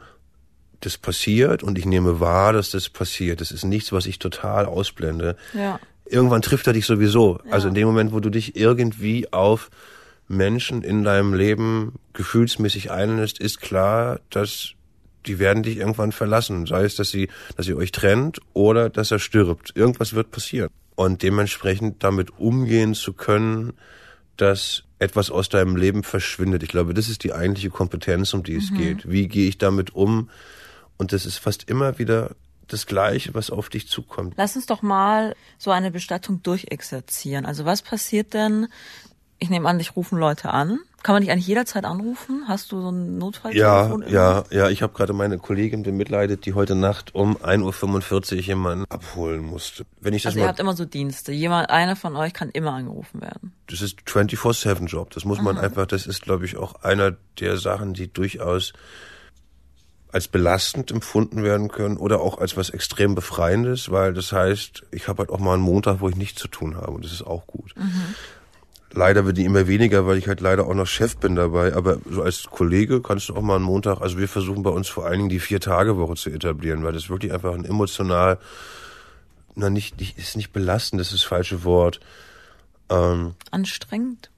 das 0.84 0.98
passiert 0.98 1.62
und 1.62 1.78
ich 1.78 1.86
nehme 1.86 2.20
wahr, 2.20 2.52
dass 2.52 2.70
das 2.70 2.88
passiert. 2.88 3.40
Das 3.40 3.50
ist 3.50 3.64
nichts, 3.64 3.92
was 3.92 4.06
ich 4.06 4.18
total 4.18 4.66
ausblende. 4.66 5.36
Ja. 5.52 5.80
Irgendwann 6.06 6.42
trifft 6.42 6.66
er 6.66 6.72
dich 6.72 6.86
sowieso. 6.86 7.40
Ja. 7.44 7.52
Also 7.52 7.68
in 7.68 7.74
dem 7.74 7.86
Moment, 7.86 8.12
wo 8.12 8.20
du 8.20 8.30
dich 8.30 8.56
irgendwie 8.56 9.32
auf 9.32 9.70
Menschen 10.28 10.82
in 10.82 11.04
deinem 11.04 11.34
Leben 11.34 11.94
gefühlsmäßig 12.12 12.90
einlässt, 12.90 13.38
ist 13.38 13.60
klar, 13.60 14.20
dass 14.30 14.74
die 15.26 15.38
werden 15.38 15.62
dich 15.62 15.78
irgendwann 15.78 16.12
verlassen. 16.12 16.66
Sei 16.66 16.84
es, 16.84 16.96
dass 16.96 17.10
sie, 17.10 17.28
dass 17.56 17.68
ihr 17.68 17.76
euch 17.76 17.92
trennt 17.92 18.40
oder 18.52 18.90
dass 18.90 19.10
er 19.10 19.18
stirbt. 19.18 19.72
Irgendwas 19.74 20.14
wird 20.14 20.30
passieren. 20.30 20.70
Und 20.96 21.22
dementsprechend 21.22 22.04
damit 22.04 22.38
umgehen 22.38 22.94
zu 22.94 23.14
können, 23.14 23.72
dass 24.36 24.84
etwas 24.98 25.30
aus 25.30 25.48
deinem 25.48 25.76
Leben 25.76 26.02
verschwindet. 26.02 26.62
Ich 26.62 26.68
glaube, 26.68 26.94
das 26.94 27.08
ist 27.08 27.24
die 27.24 27.32
eigentliche 27.32 27.70
Kompetenz, 27.70 28.32
um 28.34 28.42
die 28.42 28.56
es 28.56 28.70
mhm. 28.70 28.76
geht. 28.76 29.10
Wie 29.10 29.28
gehe 29.28 29.48
ich 29.48 29.58
damit 29.58 29.94
um? 29.94 30.30
Und 30.96 31.12
das 31.12 31.26
ist 31.26 31.38
fast 31.38 31.68
immer 31.68 31.98
wieder 31.98 32.30
das 32.68 32.86
Gleiche, 32.86 33.34
was 33.34 33.50
auf 33.50 33.68
dich 33.68 33.88
zukommt. 33.88 34.34
Lass 34.36 34.56
uns 34.56 34.66
doch 34.66 34.82
mal 34.82 35.34
so 35.58 35.70
eine 35.70 35.90
Bestattung 35.90 36.42
durchexerzieren. 36.42 37.46
Also 37.46 37.64
was 37.64 37.82
passiert 37.82 38.34
denn? 38.34 38.68
Ich 39.38 39.50
nehme 39.50 39.68
an, 39.68 39.78
dich 39.78 39.96
rufen 39.96 40.18
Leute 40.18 40.50
an 40.50 40.80
kann 41.04 41.14
man 41.14 41.22
dich 41.22 41.30
eigentlich 41.30 41.46
jederzeit 41.46 41.84
anrufen? 41.84 42.44
Hast 42.48 42.72
du 42.72 42.80
so 42.80 42.88
ein 42.88 43.18
Notfalltelefon? 43.18 44.04
Ja, 44.08 44.08
ja, 44.08 44.44
ja. 44.50 44.70
Ich 44.70 44.82
habe 44.82 44.94
gerade 44.94 45.12
meine 45.12 45.36
Kollegin 45.36 45.82
bemitleidet, 45.82 46.46
die 46.46 46.54
heute 46.54 46.74
Nacht 46.74 47.14
um 47.14 47.36
1.45 47.36 48.36
Uhr 48.36 48.40
jemanden 48.40 48.86
abholen 48.88 49.42
musste. 49.42 49.84
Wenn 50.00 50.14
ich 50.14 50.22
das 50.22 50.30
also 50.30 50.38
mal, 50.38 50.46
ihr 50.46 50.48
habt 50.48 50.60
immer 50.60 50.74
so 50.74 50.86
Dienste. 50.86 51.30
Jemand, 51.30 51.68
einer 51.68 51.94
von 51.94 52.16
euch 52.16 52.32
kann 52.32 52.48
immer 52.48 52.72
angerufen 52.72 53.20
werden. 53.20 53.52
Das 53.66 53.82
ist 53.82 54.00
24-7-Job. 54.06 55.10
Das 55.10 55.26
muss 55.26 55.42
man 55.42 55.58
Aha. 55.58 55.64
einfach, 55.66 55.86
das 55.86 56.06
ist, 56.06 56.22
glaube 56.22 56.46
ich, 56.46 56.56
auch 56.56 56.76
einer 56.82 57.14
der 57.38 57.58
Sachen, 57.58 57.92
die 57.92 58.10
durchaus 58.10 58.72
als 60.14 60.28
belastend 60.28 60.92
empfunden 60.92 61.42
werden 61.42 61.66
können 61.66 61.96
oder 61.96 62.20
auch 62.20 62.38
als 62.38 62.56
was 62.56 62.70
extrem 62.70 63.16
befreiendes, 63.16 63.90
weil 63.90 64.14
das 64.14 64.30
heißt, 64.30 64.84
ich 64.92 65.08
habe 65.08 65.18
halt 65.18 65.30
auch 65.30 65.40
mal 65.40 65.54
einen 65.54 65.62
Montag, 65.62 66.00
wo 66.00 66.08
ich 66.08 66.14
nichts 66.14 66.40
zu 66.40 66.46
tun 66.46 66.76
habe 66.76 66.92
und 66.92 67.04
das 67.04 67.10
ist 67.10 67.26
auch 67.26 67.48
gut. 67.48 67.74
Mhm. 67.76 68.14
Leider 68.92 69.26
wird 69.26 69.38
die 69.38 69.44
immer 69.44 69.66
weniger, 69.66 70.06
weil 70.06 70.16
ich 70.16 70.28
halt 70.28 70.40
leider 70.40 70.68
auch 70.68 70.74
noch 70.74 70.86
Chef 70.86 71.16
bin 71.16 71.34
dabei. 71.34 71.74
Aber 71.74 71.98
so 72.08 72.22
als 72.22 72.44
Kollege 72.44 73.02
kannst 73.02 73.28
du 73.28 73.34
auch 73.34 73.42
mal 73.42 73.56
einen 73.56 73.64
Montag, 73.64 74.00
also 74.00 74.16
wir 74.16 74.28
versuchen 74.28 74.62
bei 74.62 74.70
uns 74.70 74.88
vor 74.88 75.04
allen 75.04 75.18
Dingen 75.18 75.30
die 75.30 75.40
Vier-Tage-Woche 75.40 76.14
zu 76.14 76.30
etablieren, 76.30 76.84
weil 76.84 76.92
das 76.92 77.10
wirklich 77.10 77.32
einfach 77.32 77.52
ein 77.52 77.64
emotional, 77.64 78.38
na 79.56 79.68
nicht, 79.68 79.98
nicht 79.98 80.16
ist 80.16 80.36
nicht 80.36 80.52
belastend, 80.52 81.00
das 81.00 81.08
ist 81.08 81.14
das 81.14 81.22
falsche 81.24 81.64
Wort. 81.64 81.98
Ähm, 82.88 83.34
Anstrengend? 83.50 84.30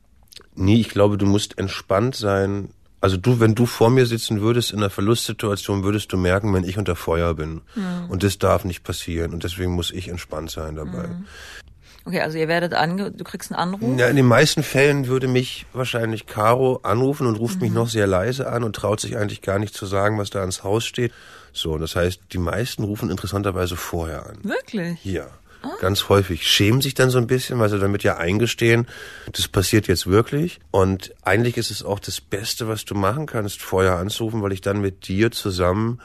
Nee, 0.54 0.80
ich 0.80 0.88
glaube, 0.88 1.18
du 1.18 1.26
musst 1.26 1.58
entspannt 1.58 2.14
sein. 2.14 2.70
Also 3.06 3.18
du, 3.18 3.38
wenn 3.38 3.54
du 3.54 3.66
vor 3.66 3.88
mir 3.88 4.04
sitzen 4.04 4.40
würdest 4.40 4.72
in 4.72 4.78
einer 4.78 4.90
Verlustsituation, 4.90 5.84
würdest 5.84 6.12
du 6.12 6.16
merken, 6.16 6.52
wenn 6.52 6.64
ich 6.64 6.76
unter 6.76 6.96
Feuer 6.96 7.34
bin. 7.34 7.60
Mhm. 7.76 8.10
Und 8.10 8.24
das 8.24 8.38
darf 8.38 8.64
nicht 8.64 8.82
passieren. 8.82 9.32
Und 9.32 9.44
deswegen 9.44 9.70
muss 9.70 9.92
ich 9.92 10.08
entspannt 10.08 10.50
sein 10.50 10.74
dabei. 10.74 11.06
Mhm. 11.06 11.26
Okay, 12.04 12.20
also 12.20 12.36
ihr 12.36 12.48
werdet 12.48 12.74
ange 12.74 13.12
du 13.12 13.22
kriegst 13.22 13.52
einen 13.52 13.60
Anruf? 13.60 13.96
Ja, 13.96 14.08
in 14.08 14.16
den 14.16 14.26
meisten 14.26 14.64
Fällen 14.64 15.06
würde 15.06 15.28
mich 15.28 15.66
wahrscheinlich 15.72 16.26
Caro 16.26 16.80
anrufen 16.82 17.28
und 17.28 17.36
ruft 17.36 17.58
mhm. 17.58 17.66
mich 17.66 17.72
noch 17.72 17.88
sehr 17.88 18.08
leise 18.08 18.50
an 18.50 18.64
und 18.64 18.74
traut 18.74 18.98
sich 18.98 19.16
eigentlich 19.16 19.40
gar 19.40 19.60
nicht 19.60 19.74
zu 19.74 19.86
sagen, 19.86 20.18
was 20.18 20.30
da 20.30 20.40
ans 20.40 20.64
Haus 20.64 20.84
steht. 20.84 21.12
So, 21.52 21.78
das 21.78 21.94
heißt, 21.94 22.22
die 22.32 22.38
meisten 22.38 22.82
rufen 22.82 23.08
interessanterweise 23.08 23.76
vorher 23.76 24.26
an. 24.26 24.38
Wirklich? 24.42 25.04
Ja. 25.04 25.28
Ah. 25.62 25.70
Ganz 25.80 26.08
häufig 26.08 26.46
schämen 26.46 26.80
sich 26.80 26.94
dann 26.94 27.10
so 27.10 27.18
ein 27.18 27.26
bisschen, 27.26 27.58
weil 27.58 27.68
sie 27.68 27.78
damit 27.78 28.02
ja 28.02 28.16
eingestehen, 28.16 28.86
das 29.32 29.48
passiert 29.48 29.88
jetzt 29.88 30.06
wirklich. 30.06 30.60
Und 30.70 31.14
eigentlich 31.22 31.56
ist 31.56 31.70
es 31.70 31.82
auch 31.82 31.98
das 31.98 32.20
Beste, 32.20 32.68
was 32.68 32.84
du 32.84 32.94
machen 32.94 33.26
kannst, 33.26 33.62
vorher 33.62 33.96
anzurufen, 33.96 34.42
weil 34.42 34.52
ich 34.52 34.60
dann 34.60 34.80
mit 34.80 35.08
dir 35.08 35.30
zusammen 35.30 36.00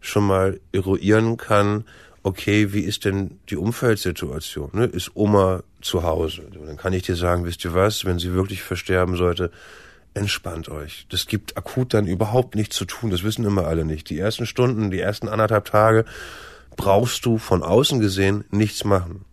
schon 0.00 0.26
mal 0.26 0.60
eruieren 0.72 1.36
kann, 1.36 1.84
okay, 2.22 2.72
wie 2.72 2.80
ist 2.80 3.04
denn 3.04 3.38
die 3.48 3.56
Umfeldsituation? 3.56 4.70
Ne? 4.72 4.84
Ist 4.84 5.12
Oma 5.14 5.62
zu 5.80 6.02
Hause? 6.02 6.42
Dann 6.66 6.76
kann 6.76 6.92
ich 6.92 7.02
dir 7.02 7.16
sagen, 7.16 7.44
wisst 7.44 7.64
ihr 7.64 7.74
was, 7.74 8.04
wenn 8.04 8.18
sie 8.18 8.32
wirklich 8.32 8.62
versterben 8.62 9.16
sollte, 9.16 9.50
entspannt 10.14 10.68
euch. 10.68 11.06
Das 11.10 11.26
gibt 11.26 11.56
akut 11.56 11.94
dann 11.94 12.06
überhaupt 12.06 12.54
nichts 12.54 12.76
zu 12.76 12.84
tun. 12.84 13.10
Das 13.10 13.22
wissen 13.22 13.44
immer 13.44 13.66
alle 13.66 13.84
nicht. 13.84 14.10
Die 14.10 14.18
ersten 14.18 14.46
Stunden, 14.46 14.90
die 14.90 15.00
ersten 15.00 15.28
anderthalb 15.28 15.66
Tage 15.66 16.04
brauchst 16.78 17.26
du 17.26 17.36
von 17.36 17.62
außen 17.62 18.00
gesehen 18.00 18.44
nichts 18.50 18.84
machen. 18.84 19.26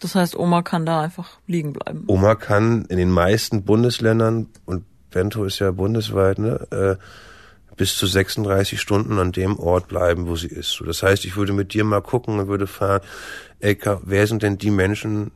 Das 0.00 0.14
heißt, 0.14 0.36
Oma 0.36 0.62
kann 0.62 0.86
da 0.86 1.02
einfach 1.02 1.38
liegen 1.46 1.72
bleiben. 1.72 2.04
Oma 2.08 2.34
kann 2.34 2.84
in 2.86 2.98
den 2.98 3.10
meisten 3.10 3.64
Bundesländern, 3.64 4.48
und 4.64 4.84
Bento 5.10 5.44
ist 5.44 5.58
ja 5.58 5.70
bundesweit, 5.70 6.38
ne, 6.38 6.66
äh, 6.70 6.96
bis 7.76 7.96
zu 7.96 8.06
36 8.06 8.80
Stunden 8.80 9.18
an 9.18 9.32
dem 9.32 9.58
Ort 9.58 9.86
bleiben, 9.86 10.26
wo 10.26 10.34
sie 10.34 10.48
ist. 10.48 10.72
So, 10.72 10.84
das 10.84 11.02
heißt, 11.02 11.24
ich 11.24 11.36
würde 11.36 11.52
mit 11.52 11.74
dir 11.74 11.84
mal 11.84 12.02
gucken 12.02 12.40
und 12.40 12.48
würde 12.48 12.66
fragen, 12.66 13.04
Elka, 13.60 14.00
wer 14.04 14.26
sind 14.26 14.42
denn 14.42 14.58
die 14.58 14.70
Menschen, 14.70 15.30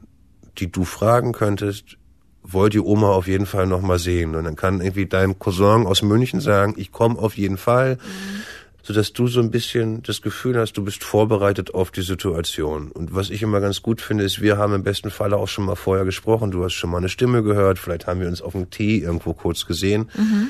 die 0.58 0.70
du 0.70 0.84
fragen 0.84 1.32
könntest, 1.32 1.96
wollt 2.42 2.74
ihr 2.74 2.84
Oma 2.84 3.08
auf 3.08 3.28
jeden 3.28 3.46
Fall 3.46 3.66
noch 3.66 3.82
mal 3.82 3.98
sehen? 3.98 4.34
Und 4.34 4.44
dann 4.44 4.56
kann 4.56 4.80
irgendwie 4.80 5.06
dein 5.06 5.38
Cousin 5.38 5.86
aus 5.86 6.02
München 6.02 6.40
sagen, 6.40 6.74
ich 6.76 6.92
komme 6.92 7.18
auf 7.18 7.36
jeden 7.36 7.56
Fall, 7.56 7.96
mhm. 7.96 8.42
So 8.82 8.92
dass 8.92 9.12
du 9.12 9.28
so 9.28 9.40
ein 9.40 9.50
bisschen 9.50 10.02
das 10.02 10.22
Gefühl 10.22 10.58
hast, 10.58 10.72
du 10.74 10.84
bist 10.84 11.04
vorbereitet 11.04 11.74
auf 11.74 11.90
die 11.90 12.02
Situation. 12.02 12.90
Und 12.90 13.14
was 13.14 13.30
ich 13.30 13.42
immer 13.42 13.60
ganz 13.60 13.82
gut 13.82 14.00
finde, 14.00 14.24
ist, 14.24 14.40
wir 14.40 14.58
haben 14.58 14.74
im 14.74 14.82
besten 14.82 15.10
Falle 15.10 15.36
auch 15.36 15.48
schon 15.48 15.64
mal 15.64 15.76
vorher 15.76 16.04
gesprochen. 16.04 16.50
Du 16.50 16.64
hast 16.64 16.74
schon 16.74 16.90
mal 16.90 16.98
eine 16.98 17.08
Stimme 17.08 17.42
gehört, 17.42 17.78
vielleicht 17.78 18.06
haben 18.06 18.20
wir 18.20 18.28
uns 18.28 18.42
auf 18.42 18.52
dem 18.52 18.70
Tee 18.70 18.98
irgendwo 18.98 19.34
kurz 19.34 19.66
gesehen. 19.66 20.10
Mhm 20.16 20.48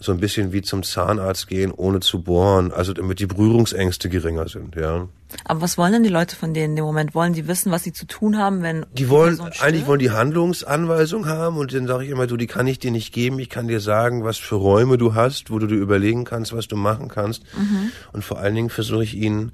so 0.00 0.12
ein 0.12 0.18
bisschen 0.18 0.52
wie 0.52 0.62
zum 0.62 0.82
Zahnarzt 0.82 1.48
gehen, 1.48 1.72
ohne 1.72 2.00
zu 2.00 2.22
bohren, 2.22 2.72
also 2.72 2.92
damit 2.92 3.20
die 3.20 3.26
Berührungsängste 3.26 4.08
geringer 4.08 4.48
sind, 4.48 4.76
ja. 4.76 5.08
Aber 5.44 5.62
was 5.62 5.76
wollen 5.78 5.92
denn 5.92 6.02
die 6.02 6.10
Leute 6.10 6.36
von 6.36 6.54
denen 6.54 6.70
in 6.70 6.76
dem 6.76 6.84
Moment? 6.84 7.14
Wollen 7.14 7.32
die 7.32 7.48
wissen, 7.48 7.72
was 7.72 7.82
sie 7.82 7.92
zu 7.92 8.06
tun 8.06 8.38
haben, 8.38 8.62
wenn 8.62 8.86
die 8.92 9.08
wollen 9.08 9.40
eigentlich 9.60 9.86
wollen 9.86 9.98
die 9.98 10.12
Handlungsanweisung 10.12 11.26
haben 11.26 11.56
und 11.56 11.74
dann 11.74 11.86
sage 11.86 12.04
ich 12.04 12.10
immer, 12.10 12.26
du, 12.26 12.36
die 12.36 12.46
kann 12.46 12.66
ich 12.66 12.78
dir 12.78 12.90
nicht 12.90 13.12
geben. 13.12 13.38
Ich 13.40 13.50
kann 13.50 13.66
dir 13.66 13.80
sagen, 13.80 14.22
was 14.22 14.38
für 14.38 14.54
Räume 14.54 14.96
du 14.96 15.14
hast, 15.14 15.50
wo 15.50 15.58
du 15.58 15.66
dir 15.66 15.74
überlegen 15.74 16.24
kannst, 16.24 16.52
was 16.52 16.68
du 16.68 16.76
machen 16.76 17.08
kannst. 17.08 17.42
Mhm. 17.56 17.90
Und 18.12 18.24
vor 18.24 18.38
allen 18.38 18.54
Dingen 18.54 18.70
versuche 18.70 19.02
ich 19.02 19.14
ihnen 19.14 19.52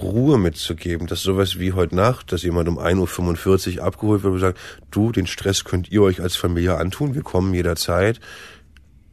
Ruhe 0.00 0.38
mitzugeben, 0.38 1.06
dass 1.06 1.22
sowas 1.22 1.58
wie 1.58 1.72
heute 1.72 1.94
Nacht, 1.94 2.32
dass 2.32 2.42
jemand 2.42 2.68
um 2.68 2.78
1.45 2.78 3.78
Uhr 3.78 3.84
abgeholt 3.84 4.22
wird 4.22 4.34
und 4.34 4.40
sagt, 4.40 4.58
du, 4.90 5.12
den 5.12 5.26
Stress 5.26 5.64
könnt 5.64 5.90
ihr 5.90 6.02
euch 6.02 6.20
als 6.20 6.36
Familie 6.36 6.76
antun, 6.76 7.14
wir 7.14 7.22
kommen 7.22 7.54
jederzeit. 7.54 8.20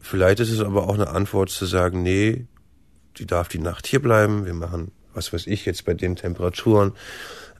Vielleicht 0.01 0.39
ist 0.39 0.51
es 0.51 0.59
aber 0.59 0.89
auch 0.89 0.95
eine 0.95 1.09
Antwort 1.09 1.49
zu 1.49 1.65
sagen, 1.65 2.01
nee, 2.01 2.47
die 3.17 3.25
darf 3.25 3.47
die 3.47 3.59
Nacht 3.59 3.87
hier 3.87 4.01
bleiben. 4.01 4.45
Wir 4.45 4.53
machen, 4.53 4.91
was 5.13 5.31
weiß 5.31 5.47
ich, 5.47 5.65
jetzt 5.65 5.85
bei 5.85 5.93
den 5.93 6.15
Temperaturen. 6.15 6.93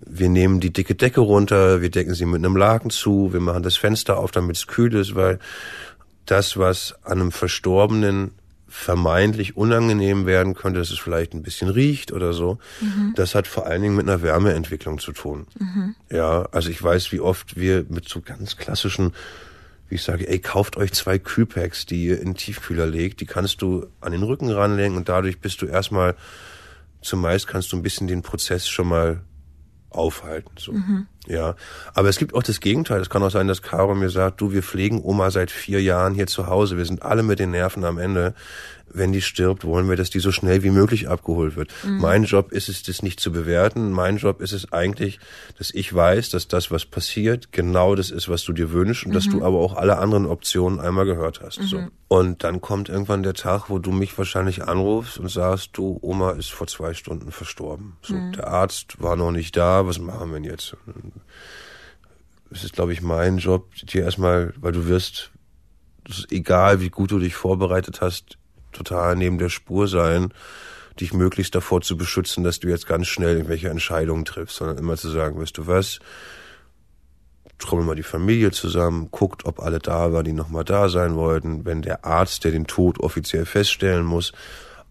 Wir 0.04 0.30
nehmen 0.30 0.60
die 0.60 0.74
dicke 0.74 0.96
Decke 0.96 1.22
runter, 1.22 1.82
wir 1.82 1.92
decken 1.92 2.16
sie 2.16 2.26
mit 2.26 2.44
einem 2.44 2.56
Laken 2.56 2.90
zu, 2.90 3.34
wir 3.34 3.40
machen 3.40 3.62
das 3.62 3.78
Fenster 3.78 4.18
auf, 4.18 4.32
damit 4.32 4.58
es 4.58 4.66
kühl 4.66 4.96
ist, 4.96 5.14
weil 5.14 5.38
das, 6.26 6.58
was 6.58 6.96
an 7.04 7.22
einem 7.22 7.32
Verstorbenen 7.32 8.32
vermeintlich 8.68 9.58
unangenehm 9.58 10.26
werden 10.26 10.56
könnte, 10.56 10.80
dass 10.80 10.92
es 10.92 10.98
vielleicht 10.98 11.34
ein 11.34 11.44
bisschen 11.44 11.70
riecht 11.70 12.14
oder 12.14 12.32
so, 12.32 12.58
mhm. 12.80 13.14
das 13.16 13.36
hat 13.36 13.46
vor 13.46 13.68
allen 13.68 13.82
Dingen 13.82 13.96
mit 13.96 14.08
einer 14.08 14.22
Wärmeentwicklung 14.22 14.98
zu 14.98 15.12
tun. 15.12 15.46
Mhm. 15.60 15.96
Ja, 16.10 16.48
also 16.52 16.70
ich 16.70 16.82
weiß, 16.82 17.12
wie 17.12 17.20
oft 17.20 17.58
wir 17.58 17.86
mit 17.90 18.08
so 18.08 18.22
ganz 18.22 18.56
klassischen 18.56 19.12
wie 19.92 19.96
ich 19.96 20.04
sage, 20.04 20.28
ey, 20.28 20.40
kauft 20.40 20.78
euch 20.78 20.94
zwei 20.94 21.20
Kühlpacks, 21.20 21.86
die 21.86 22.06
ihr 22.06 22.20
in 22.20 22.30
den 22.30 22.36
Tiefkühler 22.36 22.86
legt, 22.88 23.20
die 23.20 23.26
kannst 23.26 23.62
du 23.62 23.88
an 24.00 24.14
den 24.14 24.24
Rücken 24.24 24.50
ranlegen 24.50 24.96
und 24.96 25.10
dadurch 25.10 25.40
bist 25.40 25.62
du 25.62 25.66
erstmal, 25.66 26.16
zumeist 27.02 27.48
kannst 27.48 27.74
du 27.74 27.78
ein 27.78 27.84
bisschen 27.84 28.08
den 28.08 28.22
Prozess 28.22 28.70
schon 28.70 28.88
mal 28.88 29.22
aufhalten. 29.90 30.52
So. 30.58 30.72
Mhm. 30.72 31.08
Ja. 31.28 31.56
Aber 31.94 32.10
es 32.10 32.18
gibt 32.18 32.34
auch 32.34 32.44
das 32.44 32.60
Gegenteil. 32.60 33.00
Es 33.00 33.10
kann 33.10 33.24
auch 33.24 33.30
sein, 33.30 33.48
dass 33.48 33.62
Caro 33.62 33.94
mir 33.94 34.10
sagt, 34.10 34.42
du, 34.42 34.52
wir 34.52 34.64
pflegen 34.64 35.02
Oma 35.04 35.30
seit 35.32 35.52
vier 35.52 35.82
Jahren 35.82 36.14
hier 36.14 36.28
zu 36.28 36.48
Hause. 36.48 36.78
Wir 36.78 36.86
sind 36.86 37.04
alle 37.04 37.24
mit 37.24 37.40
den 37.40 37.52
Nerven 37.52 37.86
am 37.86 37.98
Ende 37.98 38.34
wenn 38.94 39.12
die 39.12 39.22
stirbt, 39.22 39.66
wollen 39.66 39.90
wir, 39.90 39.96
dass 39.96 40.10
die 40.10 40.20
so 40.20 40.32
schnell 40.32 40.64
wie 40.64 40.70
möglich 40.70 41.10
abgeholt 41.10 41.56
wird. 41.56 41.70
Mhm. 41.84 41.98
Mein 42.00 42.24
Job 42.24 42.52
ist 42.52 42.70
es, 42.70 42.84
das 42.84 43.04
nicht 43.04 43.20
zu 43.20 43.32
bewerten. 43.32 43.92
Mein 43.92 44.18
Job 44.18 44.42
ist 44.42 44.52
es 44.52 44.72
eigentlich, 44.72 45.20
dass 45.58 45.72
ich 45.72 45.94
weiß, 45.94 46.30
dass 46.30 46.48
das, 46.48 46.72
was 46.72 46.86
passiert, 46.86 47.52
genau 47.52 47.96
das 47.96 48.12
ist, 48.12 48.30
was 48.30 48.44
du 48.44 48.54
dir 48.54 48.72
wünschst 48.72 49.06
und 49.06 49.12
mhm. 49.12 49.16
dass 49.16 49.26
du 49.26 49.38
mhm. 49.38 49.44
aber 49.44 49.60
auch 49.60 49.76
alle 49.76 49.98
anderen 49.98 50.26
Optionen 50.26 50.80
einmal 50.80 51.06
gehört 51.06 51.42
hast. 51.42 51.60
Mhm. 51.60 51.66
So. 51.66 51.84
Und 52.08 52.44
dann 52.44 52.60
kommt 52.60 52.90
irgendwann 52.90 53.24
der 53.24 53.34
Tag, 53.34 53.70
wo 53.70 53.80
du 53.80 53.92
mich 53.92 54.18
wahrscheinlich 54.18 54.64
anrufst 54.64 55.18
und 55.18 55.30
sagst, 55.30 55.72
du, 55.74 55.98
Oma 56.02 56.32
ist 56.32 56.52
vor 56.52 56.68
zwei 56.68 56.94
Stunden 56.94 57.32
verstorben. 57.32 57.94
So, 58.02 58.16
mhm. 58.16 58.34
der 58.34 58.48
Arzt 58.48 59.02
war 59.02 59.16
noch 59.16 59.32
nicht 59.32 59.56
da, 59.56 59.88
was 59.88 60.00
machen 60.00 60.32
wir 60.32 60.40
denn 60.40 60.50
jetzt? 60.50 60.76
Es 62.52 62.64
ist, 62.64 62.74
glaube 62.74 62.94
ich, 62.94 63.02
mein 63.02 63.38
Job, 63.38 63.74
dir 63.76 64.04
erstmal, 64.04 64.54
weil 64.58 64.72
du 64.74 64.88
wirst, 64.88 65.32
egal 66.30 66.82
wie 66.82 66.90
gut 66.90 67.12
du 67.12 67.20
dich 67.20 67.36
vorbereitet 67.36 68.02
hast, 68.02 68.38
total 68.72 69.16
neben 69.16 69.38
der 69.38 69.50
Spur 69.50 69.88
sein, 69.88 70.34
dich 71.00 71.14
möglichst 71.14 71.56
davor 71.56 71.82
zu 71.82 71.98
beschützen, 71.98 72.44
dass 72.44 72.60
du 72.60 72.68
jetzt 72.68 72.88
ganz 72.88 73.08
schnell 73.08 73.36
irgendwelche 73.36 73.70
Entscheidungen 73.70 74.26
triffst, 74.26 74.58
sondern 74.58 74.78
immer 74.78 74.98
zu 74.98 75.10
sagen, 75.10 75.40
weißt 75.40 75.58
du 75.58 75.68
was, 75.68 76.00
trommel 77.58 77.86
mal 77.86 77.96
die 77.96 78.04
Familie 78.04 78.52
zusammen, 78.52 79.10
guckt, 79.12 79.46
ob 79.46 79.62
alle 79.62 79.80
da 79.80 80.12
waren, 80.12 80.26
die 80.26 80.34
nochmal 80.34 80.66
da 80.66 80.90
sein 80.90 81.16
wollten, 81.16 81.64
wenn 81.66 81.82
der 81.82 82.04
Arzt, 82.06 82.44
der 82.44 82.52
den 82.52 82.68
Tod 82.68 83.00
offiziell 83.00 83.46
feststellen 83.46 84.06
muss, 84.06 84.34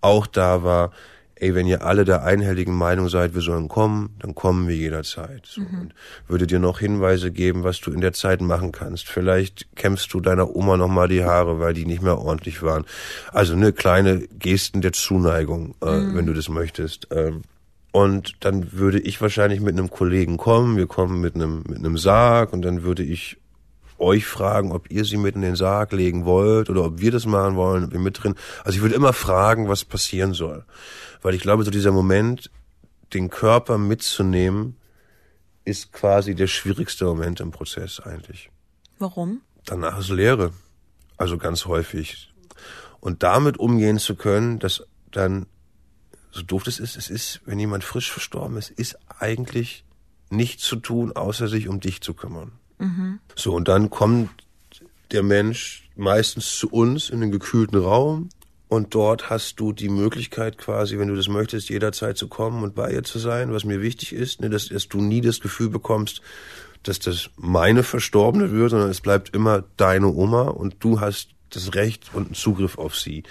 auch 0.00 0.26
da 0.26 0.62
war, 0.62 0.92
ey, 1.40 1.54
wenn 1.54 1.66
ihr 1.66 1.85
alle 1.85 2.04
der 2.04 2.23
einhelligen 2.23 2.75
Meinung 2.75 3.09
seid, 3.09 3.35
wir 3.35 3.40
sollen 3.40 3.68
kommen, 3.68 4.14
dann 4.20 4.35
kommen 4.35 4.68
wir 4.68 4.76
jederzeit. 4.76 5.47
So, 5.47 5.62
mhm. 5.62 5.80
Und 5.80 5.94
würde 6.28 6.47
dir 6.47 6.59
noch 6.59 6.78
Hinweise 6.78 7.32
geben, 7.32 7.64
was 7.64 7.80
du 7.80 7.90
in 7.90 8.00
der 8.00 8.12
Zeit 8.12 8.40
machen 8.40 8.73
kannst. 8.73 9.09
Vielleicht 9.09 9.75
kämpfst 9.75 10.12
du 10.12 10.20
deiner 10.20 10.54
Oma 10.54 10.76
noch 10.76 10.88
mal 10.88 11.09
die 11.09 11.25
Haare, 11.25 11.59
weil 11.59 11.75
die 11.75 11.87
nicht 11.87 12.02
mehr 12.02 12.18
ordentlich 12.18 12.62
waren. 12.62 12.85
Also 13.32 13.56
ne 13.56 13.73
kleine 13.73 14.20
Gesten 14.38 14.82
der 14.82 14.92
Zuneigung, 14.92 15.75
äh, 15.82 15.99
mhm. 15.99 16.16
wenn 16.16 16.26
du 16.26 16.35
das 16.35 16.49
möchtest. 16.49 17.09
Ähm, 17.11 17.42
und 17.92 18.35
dann 18.40 18.73
würde 18.73 19.00
ich 19.00 19.20
wahrscheinlich 19.20 19.61
mit 19.61 19.76
einem 19.76 19.90
Kollegen 19.90 20.37
kommen. 20.37 20.76
Wir 20.76 20.87
kommen 20.87 21.20
mit 21.20 21.35
einem 21.35 21.64
mit 21.68 21.78
einem 21.78 21.99
Sarg 21.99 22.52
und 22.52 22.62
dann 22.62 22.85
würde 22.85 23.02
ich 23.02 23.39
euch 24.00 24.26
fragen, 24.26 24.73
ob 24.73 24.90
ihr 24.90 25.04
sie 25.04 25.16
mit 25.16 25.35
in 25.35 25.42
den 25.42 25.57
Sarg 25.57 25.92
legen 25.92 26.25
wollt 26.25 26.71
oder 26.71 26.85
ob 26.85 27.00
wir 27.00 27.11
das 27.11 27.26
machen 27.26 27.57
wollen, 27.57 27.85
ob 27.85 27.92
wir 27.92 28.00
mit 28.00 28.23
drin. 28.23 28.35
Also 28.64 28.76
ich 28.76 28.83
würde 28.83 28.95
immer 28.95 29.12
fragen, 29.12 29.69
was 29.69 29.85
passieren 29.85 30.33
soll. 30.33 30.64
Weil 31.23 31.35
ich 31.35 31.42
glaube, 31.42 31.64
so 31.64 31.71
dieser 31.71 31.92
Moment, 31.92 32.50
den 33.12 33.30
Körper 33.30 33.78
mitzunehmen, 33.78 34.76
ist 35.64 35.92
quasi 35.92 36.35
der 36.35 36.47
schwierigste 36.47 37.04
Moment 37.04 37.40
im 37.40 37.50
Prozess 37.50 38.00
eigentlich. 38.00 38.50
Warum? 38.99 39.42
Danach 39.64 39.99
ist 39.99 40.11
Leere. 40.11 40.52
Also 41.16 41.37
ganz 41.38 41.66
häufig. 41.66 42.33
Und 43.00 43.23
damit 43.23 43.59
umgehen 43.59 43.99
zu 43.99 44.14
können, 44.14 44.59
dass 44.59 44.83
dann, 45.11 45.47
so 46.30 46.42
doof 46.42 46.64
das 46.64 46.78
ist, 46.78 46.97
es 46.97 47.11
ist, 47.11 47.40
wenn 47.45 47.59
jemand 47.59 47.85
frisch 47.85 48.11
verstorben 48.11 48.57
ist, 48.57 48.71
ist 48.71 48.99
eigentlich 49.19 49.85
nichts 50.30 50.64
zu 50.64 50.76
tun, 50.76 51.12
außer 51.12 51.49
sich 51.49 51.69
um 51.69 51.80
dich 51.80 52.00
zu 52.00 52.14
kümmern. 52.14 52.52
So, 53.34 53.54
und 53.54 53.68
dann 53.68 53.90
kommt 53.90 54.30
der 55.12 55.22
Mensch 55.22 55.88
meistens 55.96 56.56
zu 56.56 56.68
uns 56.70 57.10
in 57.10 57.20
den 57.20 57.30
gekühlten 57.30 57.78
Raum 57.78 58.28
und 58.68 58.94
dort 58.94 59.30
hast 59.30 59.58
du 59.58 59.72
die 59.72 59.88
Möglichkeit 59.88 60.56
quasi, 60.56 60.99
wenn 60.99 61.08
du 61.08 61.16
das 61.16 61.28
möchtest, 61.28 61.68
jederzeit 61.68 62.16
zu 62.16 62.28
kommen 62.28 62.62
und 62.62 62.75
bei 62.75 62.92
ihr 62.92 63.02
zu 63.02 63.18
sein, 63.18 63.52
was 63.52 63.64
mir 63.64 63.82
wichtig 63.82 64.12
ist, 64.12 64.40
ne, 64.40 64.49
dass, 64.49 64.68
dass 64.68 64.88
du 64.88 65.00
nie 65.00 65.20
das 65.20 65.40
Gefühl 65.40 65.68
bekommst, 65.68 66.22
dass 66.82 66.99
das 66.99 67.30
meine 67.37 67.82
Verstorbene 67.82 68.52
wird, 68.52 68.70
sondern 68.70 68.90
es 68.90 69.00
bleibt 69.00 69.34
immer 69.34 69.64
deine 69.76 70.08
Oma 70.08 70.42
und 70.42 70.76
du 70.80 71.00
hast 71.00 71.30
das 71.50 71.75
Recht 71.75 72.14
und 72.14 72.26
einen 72.26 72.34
Zugriff 72.34 72.78
auf 72.78 72.96
sie. 72.96 73.25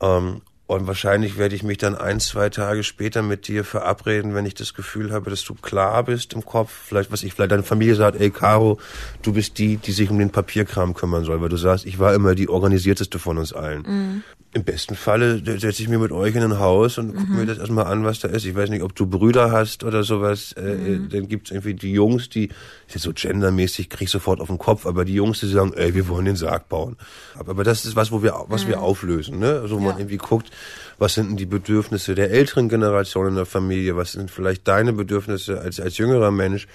Ähm, 0.00 0.40
und 0.66 0.88
wahrscheinlich 0.88 1.38
werde 1.38 1.54
ich 1.54 1.62
mich 1.62 1.78
dann 1.78 1.94
ein, 1.94 2.18
zwei 2.18 2.48
Tage 2.48 2.82
später 2.82 3.22
mit 3.22 3.46
dir 3.46 3.64
verabreden, 3.64 4.34
wenn 4.34 4.46
ich 4.46 4.54
das 4.54 4.74
Gefühl 4.74 5.12
habe, 5.12 5.30
dass 5.30 5.44
du 5.44 5.54
klar 5.54 6.02
bist 6.02 6.32
im 6.32 6.44
Kopf. 6.44 6.72
Vielleicht, 6.86 7.12
was 7.12 7.22
ich, 7.22 7.34
vielleicht 7.34 7.52
deine 7.52 7.62
Familie 7.62 7.94
sagt, 7.94 8.20
ey, 8.20 8.30
Caro, 8.30 8.80
du 9.22 9.32
bist 9.32 9.58
die, 9.58 9.76
die 9.76 9.92
sich 9.92 10.10
um 10.10 10.18
den 10.18 10.30
Papierkram 10.30 10.94
kümmern 10.94 11.24
soll, 11.24 11.40
weil 11.40 11.48
du 11.48 11.56
sagst, 11.56 11.86
ich 11.86 12.00
war 12.00 12.14
immer 12.14 12.34
die 12.34 12.48
organisierteste 12.48 13.20
von 13.20 13.38
uns 13.38 13.52
allen. 13.52 13.82
Mhm. 13.82 14.22
Im 14.56 14.64
besten 14.64 14.94
Falle 14.94 15.42
setze 15.44 15.82
ich 15.82 15.88
mir 15.90 15.98
mit 15.98 16.12
euch 16.12 16.34
in 16.34 16.42
ein 16.42 16.58
Haus 16.58 16.96
und 16.96 17.14
gucke 17.14 17.30
mhm. 17.30 17.36
mir 17.36 17.44
das 17.44 17.58
erstmal 17.58 17.84
an, 17.84 18.06
was 18.06 18.20
da 18.20 18.28
ist. 18.28 18.46
Ich 18.46 18.56
weiß 18.56 18.70
nicht, 18.70 18.82
ob 18.82 18.94
du 18.94 19.04
Brüder 19.04 19.52
hast 19.52 19.84
oder 19.84 20.02
sowas. 20.02 20.54
Äh, 20.56 20.62
äh 20.62 20.74
mhm. 20.76 21.08
Dann 21.10 21.28
gibt's 21.28 21.50
irgendwie 21.50 21.74
die 21.74 21.92
Jungs, 21.92 22.30
die, 22.30 22.46
ist 22.86 22.94
jetzt 22.94 23.02
so 23.02 23.12
gendermäßig, 23.12 23.90
krieg 23.90 24.06
ich 24.06 24.10
sofort 24.10 24.40
auf 24.40 24.48
den 24.48 24.56
Kopf, 24.56 24.86
aber 24.86 25.04
die 25.04 25.12
Jungs, 25.12 25.40
die 25.40 25.46
sagen, 25.46 25.74
ey, 25.74 25.94
wir 25.94 26.08
wollen 26.08 26.24
den 26.24 26.36
Sarg 26.36 26.70
bauen. 26.70 26.96
Aber 27.38 27.64
das 27.64 27.84
ist 27.84 27.96
was, 27.96 28.10
wo 28.12 28.22
wir, 28.22 28.34
was 28.48 28.64
mhm. 28.64 28.68
wir 28.68 28.80
auflösen, 28.80 29.40
ne? 29.40 29.60
Also 29.60 29.76
wo 29.76 29.80
ja. 29.80 29.90
man 29.90 29.98
irgendwie 29.98 30.16
guckt, 30.16 30.50
was 30.96 31.12
sind 31.12 31.28
denn 31.28 31.36
die 31.36 31.44
Bedürfnisse 31.44 32.14
der 32.14 32.30
älteren 32.30 32.70
Generation 32.70 33.28
in 33.28 33.34
der 33.34 33.44
Familie, 33.44 33.94
was 33.96 34.12
sind 34.12 34.30
vielleicht 34.30 34.66
deine 34.66 34.94
Bedürfnisse 34.94 35.60
als, 35.60 35.80
als 35.80 35.98
jüngerer 35.98 36.30
Mensch 36.30 36.66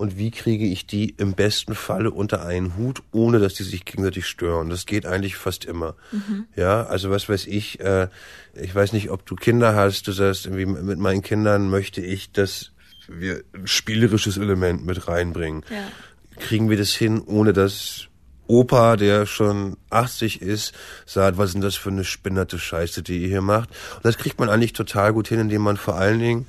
und 0.00 0.16
wie 0.16 0.30
kriege 0.30 0.64
ich 0.64 0.86
die 0.86 1.10
im 1.18 1.34
besten 1.34 1.74
Falle 1.74 2.10
unter 2.10 2.46
einen 2.46 2.78
Hut, 2.78 3.02
ohne 3.12 3.38
dass 3.38 3.52
die 3.52 3.64
sich 3.64 3.84
gegenseitig 3.84 4.26
stören. 4.26 4.70
Das 4.70 4.86
geht 4.86 5.04
eigentlich 5.04 5.36
fast 5.36 5.66
immer. 5.66 5.94
Mhm. 6.10 6.46
Ja, 6.56 6.84
also 6.84 7.10
was 7.10 7.28
weiß 7.28 7.46
ich, 7.46 7.80
äh, 7.80 8.08
ich 8.54 8.74
weiß 8.74 8.94
nicht, 8.94 9.10
ob 9.10 9.26
du 9.26 9.36
Kinder 9.36 9.74
hast, 9.74 10.08
du 10.08 10.12
sagst, 10.12 10.46
irgendwie 10.46 10.64
mit 10.64 10.98
meinen 10.98 11.20
Kindern 11.20 11.68
möchte 11.68 12.00
ich, 12.00 12.32
dass 12.32 12.72
wir 13.08 13.42
ein 13.52 13.66
spielerisches 13.66 14.38
Element 14.38 14.86
mit 14.86 15.06
reinbringen. 15.06 15.66
Ja. 15.68 16.40
Kriegen 16.40 16.70
wir 16.70 16.78
das 16.78 16.92
hin, 16.92 17.20
ohne 17.20 17.52
dass 17.52 18.06
Opa, 18.46 18.96
der 18.96 19.26
schon 19.26 19.76
80 19.90 20.40
ist, 20.40 20.72
sagt, 21.04 21.36
was 21.36 21.52
denn 21.52 21.60
das 21.60 21.76
für 21.76 21.90
eine 21.90 22.04
spinnerte 22.04 22.58
Scheiße, 22.58 23.02
die 23.02 23.20
ihr 23.20 23.28
hier 23.28 23.42
macht? 23.42 23.68
Und 23.96 24.06
das 24.06 24.16
kriegt 24.16 24.40
man 24.40 24.48
eigentlich 24.48 24.72
total 24.72 25.12
gut 25.12 25.28
hin, 25.28 25.40
indem 25.40 25.60
man 25.60 25.76
vor 25.76 25.96
allen 25.96 26.20
Dingen 26.20 26.46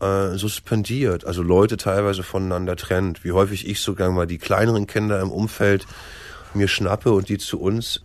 äh, 0.00 0.36
suspendiert, 0.36 1.24
also 1.24 1.42
Leute 1.42 1.76
teilweise 1.76 2.22
voneinander 2.22 2.76
trennt. 2.76 3.24
Wie 3.24 3.32
häufig 3.32 3.68
ich 3.68 3.80
sogar 3.80 4.10
mal 4.10 4.26
die 4.26 4.38
kleineren 4.38 4.86
Kinder 4.86 5.20
im 5.20 5.30
Umfeld 5.30 5.86
mir 6.54 6.68
schnappe 6.68 7.12
und 7.12 7.28
die 7.28 7.38
zu 7.38 7.60
uns 7.60 8.02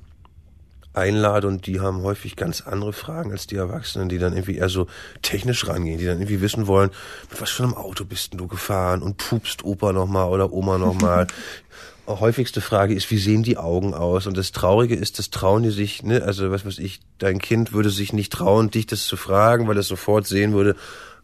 einlade 0.94 1.48
und 1.48 1.68
die 1.68 1.82
haben 1.82 2.04
häufig 2.04 2.36
ganz 2.36 2.62
andere 2.62 2.94
Fragen 2.94 3.32
als 3.32 3.48
die 3.48 3.58
Erwachsenen, 3.58 4.08
die 4.08 4.18
dann 4.18 4.34
irgendwie 4.34 4.58
eher 4.58 4.70
so 4.70 4.88
technisch 5.22 5.68
rangehen, 5.68 5.98
die 5.98 6.06
dann 6.06 6.20
irgendwie 6.20 6.42
wissen 6.42 6.68
wollen, 6.68 6.92
mit 7.30 7.42
was 7.42 7.50
für 7.52 7.64
einem 7.64 7.74
Auto 7.74 8.06
bist 8.06 8.32
denn 8.32 8.38
du 8.38 8.48
gefahren 8.48 9.02
und 9.02 9.18
pupst 9.18 9.66
Opa 9.66 9.92
nochmal 9.92 10.30
oder 10.30 10.54
Oma 10.54 10.78
nochmal. 10.78 11.28
häufigste 12.08 12.62
Frage 12.62 12.94
ist, 12.94 13.10
wie 13.10 13.18
sehen 13.18 13.44
die 13.44 13.58
Augen 13.58 13.94
aus? 13.94 14.28
Und 14.28 14.38
das 14.38 14.52
Traurige 14.52 14.96
ist, 14.96 15.18
das 15.20 15.32
trauen 15.32 15.64
die 15.64 15.72
sich, 15.72 16.04
ne, 16.04 16.22
also 16.24 16.52
was 16.52 16.66
weiß 16.66 16.78
ich, 16.80 17.00
dein 17.18 17.40
Kind 17.40 17.74
würde 17.74 17.90
sich 17.90 18.14
nicht 18.14 18.32
trauen, 18.32 18.70
dich 18.70 18.86
das 18.86 19.06
zu 19.06 19.18
fragen, 19.18 19.68
weil 19.68 19.78
es 19.78 19.88
sofort 19.88 20.28
sehen 20.28 20.54
würde, 20.54 20.76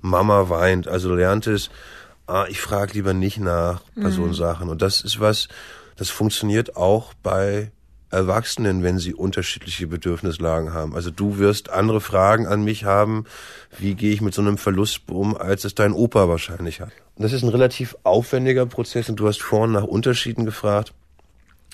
Mama 0.02 0.50
weint. 0.50 0.88
Also 0.88 1.14
lernt 1.14 1.48
es, 1.48 1.70
ah, 2.28 2.46
ich 2.50 2.62
frage 2.62 2.94
lieber 2.94 3.14
nicht 3.14 3.40
nach 3.40 3.82
bei 3.96 4.10
mhm. 4.10 4.12
so 4.12 4.34
Sachen. 4.34 4.70
Und 4.70 4.82
das 4.82 5.02
ist 5.02 5.20
was, 5.20 5.48
das 5.96 6.10
funktioniert 6.10 6.76
auch 6.76 7.14
bei 7.22 7.72
Erwachsenen, 8.12 8.84
wenn 8.84 9.00
sie 9.00 9.14
unterschiedliche 9.14 9.88
Bedürfnislagen 9.88 10.74
haben. 10.74 10.96
Also 10.96 11.12
du 11.12 11.38
wirst 11.38 11.70
andere 11.70 12.02
Fragen 12.02 12.46
an 12.46 12.64
mich 12.64 12.84
haben, 12.84 13.26
wie 13.80 13.96
gehe 13.96 14.14
ich 14.14 14.22
mit 14.22 14.34
so 14.34 14.42
einem 14.42 14.58
Verlust 14.58 15.04
um, 15.10 15.38
als 15.38 15.64
es 15.64 15.76
dein 15.76 15.94
Opa 15.94 16.28
wahrscheinlich 16.28 16.82
hat. 16.82 16.92
Und 17.16 17.24
das 17.24 17.32
ist 17.32 17.44
ein 17.44 17.50
relativ 17.50 17.96
aufwendiger 18.04 18.66
Prozess 18.66 19.10
und 19.10 19.16
du 19.16 19.28
hast 19.28 19.42
vorhin 19.42 19.72
nach 19.72 19.84
Unterschieden 19.84 20.46
gefragt. 20.46 20.94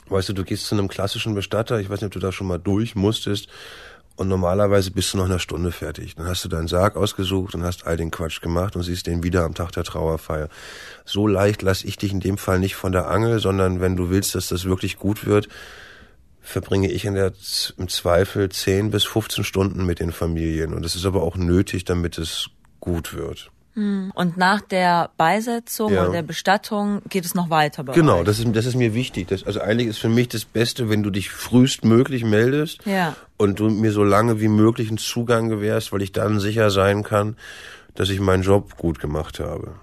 Weißt 0.09 0.29
du, 0.29 0.33
du 0.33 0.43
gehst 0.43 0.67
zu 0.67 0.75
einem 0.75 0.87
klassischen 0.87 1.33
Bestatter, 1.33 1.79
ich 1.79 1.89
weiß 1.89 2.01
nicht, 2.01 2.07
ob 2.07 2.13
du 2.13 2.19
da 2.19 2.31
schon 2.31 2.47
mal 2.47 2.59
durch 2.59 2.95
musstest, 2.95 3.49
und 4.17 4.27
normalerweise 4.27 4.91
bist 4.91 5.13
du 5.13 5.17
noch 5.17 5.25
einer 5.25 5.39
Stunde 5.39 5.71
fertig. 5.71 6.15
Dann 6.15 6.27
hast 6.27 6.43
du 6.43 6.49
deinen 6.49 6.67
Sarg 6.67 6.95
ausgesucht 6.95 7.53
und 7.53 7.63
hast 7.63 7.85
all 7.85 7.97
den 7.97 8.11
Quatsch 8.11 8.41
gemacht 8.41 8.75
und 8.75 8.81
siehst 8.81 9.05
den 9.05 9.23
wieder 9.23 9.43
am 9.43 9.53
Tag 9.53 9.71
der 9.73 9.83
Trauerfeier. 9.83 10.49
So 11.05 11.27
leicht 11.27 11.61
lasse 11.61 11.87
ich 11.87 11.97
dich 11.97 12.11
in 12.11 12.19
dem 12.19 12.39
Fall 12.39 12.59
nicht 12.59 12.75
von 12.75 12.91
der 12.91 13.07
Angel, 13.07 13.39
sondern 13.39 13.79
wenn 13.79 13.95
du 13.95 14.09
willst, 14.09 14.33
dass 14.33 14.47
das 14.47 14.65
wirklich 14.65 14.97
gut 14.97 15.25
wird, 15.27 15.47
verbringe 16.41 16.91
ich 16.91 17.05
in 17.05 17.13
der, 17.13 17.31
im 17.77 17.87
Zweifel 17.89 18.49
10 18.49 18.89
bis 18.89 19.03
15 19.03 19.43
Stunden 19.43 19.85
mit 19.85 19.99
den 19.99 20.11
Familien. 20.11 20.73
Und 20.73 20.83
das 20.83 20.95
ist 20.95 21.05
aber 21.05 21.21
auch 21.21 21.37
nötig, 21.37 21.85
damit 21.85 22.17
es 22.17 22.49
gut 22.79 23.13
wird. 23.13 23.51
Hm. 23.77 24.11
Und 24.15 24.37
nach 24.37 24.61
der 24.61 25.11
Beisetzung 25.17 25.93
ja. 25.93 26.01
oder 26.01 26.11
der 26.11 26.23
Bestattung 26.23 27.03
geht 27.09 27.25
es 27.25 27.35
noch 27.35 27.51
weiter 27.51 27.83
bei 27.83 27.93
Genau, 27.93 28.17
euch. 28.19 28.25
das 28.25 28.39
ist, 28.39 28.47
das 28.55 28.65
ist 28.65 28.75
mir 28.75 28.95
wichtig. 28.95 29.27
Das, 29.27 29.43
also 29.43 29.61
eigentlich 29.61 29.89
ist 29.89 29.99
für 29.99 30.09
mich 30.09 30.29
das 30.29 30.45
Beste, 30.45 30.89
wenn 30.89 31.03
du 31.03 31.11
dich 31.11 31.29
frühestmöglich 31.29 32.23
meldest 32.23 32.79
ja. 32.85 33.15
und 33.37 33.59
du 33.59 33.69
mir 33.69 33.91
so 33.91 34.03
lange 34.03 34.41
wie 34.41 34.47
möglich 34.47 34.87
einen 34.87 34.97
Zugang 34.97 35.49
gewährst, 35.49 35.93
weil 35.93 36.01
ich 36.01 36.11
dann 36.11 36.39
sicher 36.39 36.71
sein 36.71 37.03
kann, 37.03 37.35
dass 37.93 38.09
ich 38.09 38.19
meinen 38.19 38.41
Job 38.41 38.77
gut 38.77 38.99
gemacht 38.99 39.39
habe. 39.39 39.75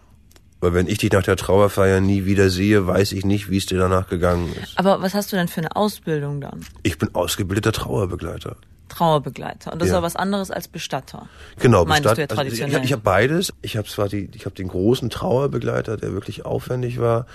Weil 0.60 0.72
wenn 0.72 0.86
ich 0.86 0.98
dich 0.98 1.12
nach 1.12 1.22
der 1.22 1.36
Trauerfeier 1.36 2.00
nie 2.00 2.24
wieder 2.24 2.48
sehe, 2.48 2.86
weiß 2.86 3.12
ich 3.12 3.24
nicht, 3.24 3.50
wie 3.50 3.58
es 3.58 3.66
dir 3.66 3.78
danach 3.78 4.08
gegangen 4.08 4.54
ist. 4.62 4.78
Aber 4.78 5.02
was 5.02 5.14
hast 5.14 5.32
du 5.32 5.36
denn 5.36 5.48
für 5.48 5.60
eine 5.60 5.76
Ausbildung 5.76 6.40
dann? 6.40 6.64
Ich 6.82 6.98
bin 6.98 7.14
ausgebildeter 7.14 7.72
Trauerbegleiter. 7.72 8.56
Trauerbegleiter. 8.88 9.72
Und 9.72 9.80
das 9.80 9.88
ja. 9.88 9.94
ist 9.94 9.98
ja 9.98 10.02
was 10.02 10.16
anderes 10.16 10.50
als 10.50 10.68
Bestatter. 10.68 11.28
Genau, 11.58 11.84
Bestatter. 11.84 12.22
Ja 12.22 12.26
traditionell. 12.26 12.76
Also 12.76 12.78
ich, 12.78 12.84
ich 12.86 12.92
habe 12.92 13.02
beides. 13.02 13.52
Ich 13.62 13.76
habe 13.76 13.88
zwar 13.88 14.08
die, 14.08 14.30
ich 14.34 14.46
habe 14.46 14.54
den 14.54 14.68
großen 14.68 15.10
Trauerbegleiter, 15.10 15.96
der 15.96 16.12
wirklich 16.12 16.44
aufwendig 16.44 17.00
war, 17.00 17.26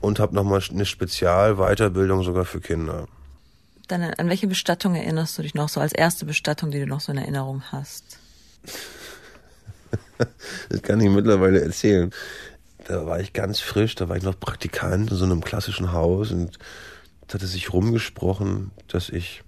und 0.00 0.18
habe 0.18 0.34
nochmal 0.34 0.62
eine 0.70 0.86
Spezialweiterbildung 0.86 2.22
sogar 2.22 2.44
für 2.44 2.60
Kinder. 2.60 3.06
Dann 3.88 4.02
an 4.02 4.28
welche 4.28 4.46
Bestattung 4.46 4.94
erinnerst 4.94 5.36
du 5.36 5.42
dich 5.42 5.54
noch 5.54 5.68
so 5.68 5.80
als 5.80 5.92
erste 5.92 6.24
Bestattung, 6.24 6.70
die 6.70 6.80
du 6.80 6.86
noch 6.86 7.00
so 7.00 7.12
in 7.12 7.18
Erinnerung 7.18 7.62
hast? 7.70 8.18
das 10.68 10.82
kann 10.82 11.00
ich 11.00 11.10
mittlerweile 11.10 11.60
erzählen 11.60 12.12
da 12.84 13.06
war 13.06 13.20
ich 13.20 13.32
ganz 13.32 13.60
frisch, 13.60 13.94
da 13.94 14.08
war 14.08 14.16
ich 14.16 14.22
noch 14.22 14.38
Praktikant 14.38 15.10
in 15.10 15.16
so 15.16 15.24
einem 15.24 15.42
klassischen 15.42 15.92
Haus 15.92 16.30
und 16.30 16.58
es 17.26 17.34
hatte 17.34 17.46
sich 17.46 17.72
rumgesprochen, 17.72 18.72
dass 18.88 19.08
ich 19.08 19.42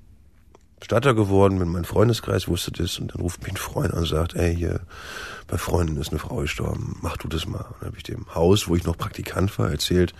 Statter 0.82 1.14
geworden 1.14 1.58
bin, 1.58 1.68
mein 1.68 1.84
Freundeskreis 1.84 2.46
wusste 2.46 2.70
das 2.70 2.98
und 2.98 3.14
dann 3.14 3.22
ruft 3.22 3.42
mich 3.42 3.52
ein 3.52 3.56
Freund 3.56 3.92
an 3.92 4.00
und 4.00 4.06
sagt, 4.06 4.34
ey, 4.34 4.54
hier 4.54 4.80
bei 5.46 5.56
Freunden 5.56 5.96
ist 5.96 6.10
eine 6.10 6.18
Frau 6.18 6.36
gestorben, 6.36 6.98
mach 7.00 7.16
du 7.16 7.26
das 7.26 7.46
mal. 7.46 7.60
Und 7.60 7.76
dann 7.80 7.88
habe 7.88 7.96
ich 7.96 8.02
dem 8.02 8.26
Haus, 8.34 8.68
wo 8.68 8.76
ich 8.76 8.84
noch 8.84 8.98
Praktikant 8.98 9.58
war, 9.58 9.70
erzählt, 9.70 10.14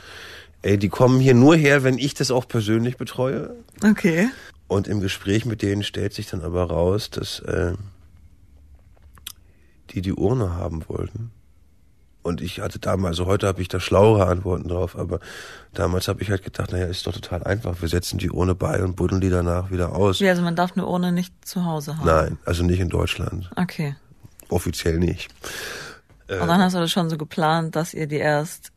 ey, 0.63 0.79
die 0.79 0.89
kommen 0.89 1.21
hier 1.21 1.35
nur 1.35 1.55
her, 1.55 1.85
wenn 1.85 1.99
ich 1.99 2.15
das 2.15 2.31
auch 2.31 2.49
persönlich 2.49 2.97
betreue. 2.97 3.55
Okay. 3.85 4.31
Und 4.67 4.89
im 4.89 5.01
Gespräch 5.01 5.45
mit 5.45 5.61
denen 5.61 5.83
stellt 5.83 6.15
sich 6.15 6.29
dann 6.29 6.41
aber 6.41 6.65
raus, 6.65 7.11
dass 7.11 7.41
äh, 7.41 7.75
die 9.91 10.01
die 10.01 10.15
Urne 10.15 10.55
haben 10.55 10.89
wollten 10.89 11.31
und 12.25 12.41
ich 12.41 12.61
hatte 12.61 12.79
damals, 12.79 13.19
also 13.21 13.27
heute 13.27 13.47
habe 13.47 13.61
ich 13.63 13.69
da 13.69 13.79
schlauere 13.79 14.27
Antworten 14.27 14.67
drauf, 14.67 14.99
aber 14.99 15.21
damals 15.75 16.09
habe 16.09 16.23
ich 16.23 16.31
halt 16.31 16.43
gedacht, 16.43 16.73
naja, 16.73 16.87
ist 16.87 17.07
doch 17.07 17.13
total 17.13 17.45
einfach. 17.45 17.81
Wir 17.81 17.89
setzen 17.89 18.19
die 18.19 18.31
Urne 18.31 18.55
bei 18.55 18.83
und 18.83 18.97
buddeln 18.97 19.21
die 19.21 19.29
danach 19.29 19.71
wieder 19.71 19.95
aus. 19.95 20.19
Ja, 20.21 20.31
also 20.31 20.43
man 20.43 20.57
darf 20.57 20.73
eine 20.75 20.87
Urne 20.87 21.13
nicht 21.13 21.33
zu 21.47 21.65
Hause 21.65 21.99
haben. 21.99 22.07
Nein, 22.07 22.39
also 22.47 22.65
nicht 22.65 22.81
in 22.81 22.89
Deutschland. 22.89 23.51
Okay. 23.57 23.95
offiziell 24.49 24.99
nicht. 24.99 25.29
Und 26.29 26.49
dann 26.49 26.61
hast 26.61 26.75
du 26.75 26.79
das 26.79 26.91
schon 26.91 27.11
so 27.11 27.19
geplant, 27.19 27.77
dass 27.77 27.93
ihr 27.93 28.07
die 28.07 28.17
erst 28.17 28.73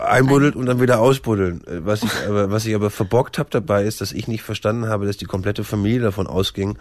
Einbuddelt 0.00 0.56
und 0.56 0.66
dann 0.66 0.80
wieder 0.80 1.00
ausbuddeln. 1.00 1.66
Äh, 1.66 1.84
Was 1.84 2.02
ich 2.02 2.10
aber, 2.26 2.50
was 2.50 2.66
ich 2.66 2.74
aber 2.74 2.90
verbockt 2.90 3.38
habe 3.38 3.50
dabei 3.50 3.84
ist, 3.84 4.00
dass 4.00 4.12
ich 4.12 4.28
nicht 4.28 4.42
verstanden 4.42 4.86
habe, 4.86 5.06
dass 5.06 5.16
die 5.16 5.26
komplette 5.26 5.64
Familie 5.64 6.00
davon 6.00 6.26
ausging, 6.26 6.78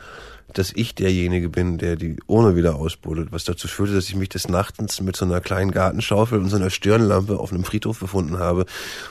dass 0.54 0.71
ich 0.74 0.95
derjenige 0.95 1.50
bin, 1.50 1.78
der 1.78 1.95
die 1.95 2.17
Urne 2.28 2.56
wieder 2.56 2.76
ausbuddelt. 2.76 3.32
Was 3.32 3.43
dazu 3.43 3.67
führte, 3.67 3.93
dass 3.93 4.10
ich 4.10 4.15
mich 4.15 4.30
des 4.30 4.50
Nachtens 4.50 5.02
mit 5.02 5.15
so 5.15 5.26
einer 5.26 5.41
kleinen 5.41 5.71
Gartenschaufel 5.71 6.39
und 6.39 6.50
so 6.50 6.58
einer 6.58 6.69
Stirnlampe 6.69 7.39
auf 7.39 7.52
einem 7.52 7.63
Friedhof 7.63 8.00
befunden 8.00 8.38
habe, 8.39 8.65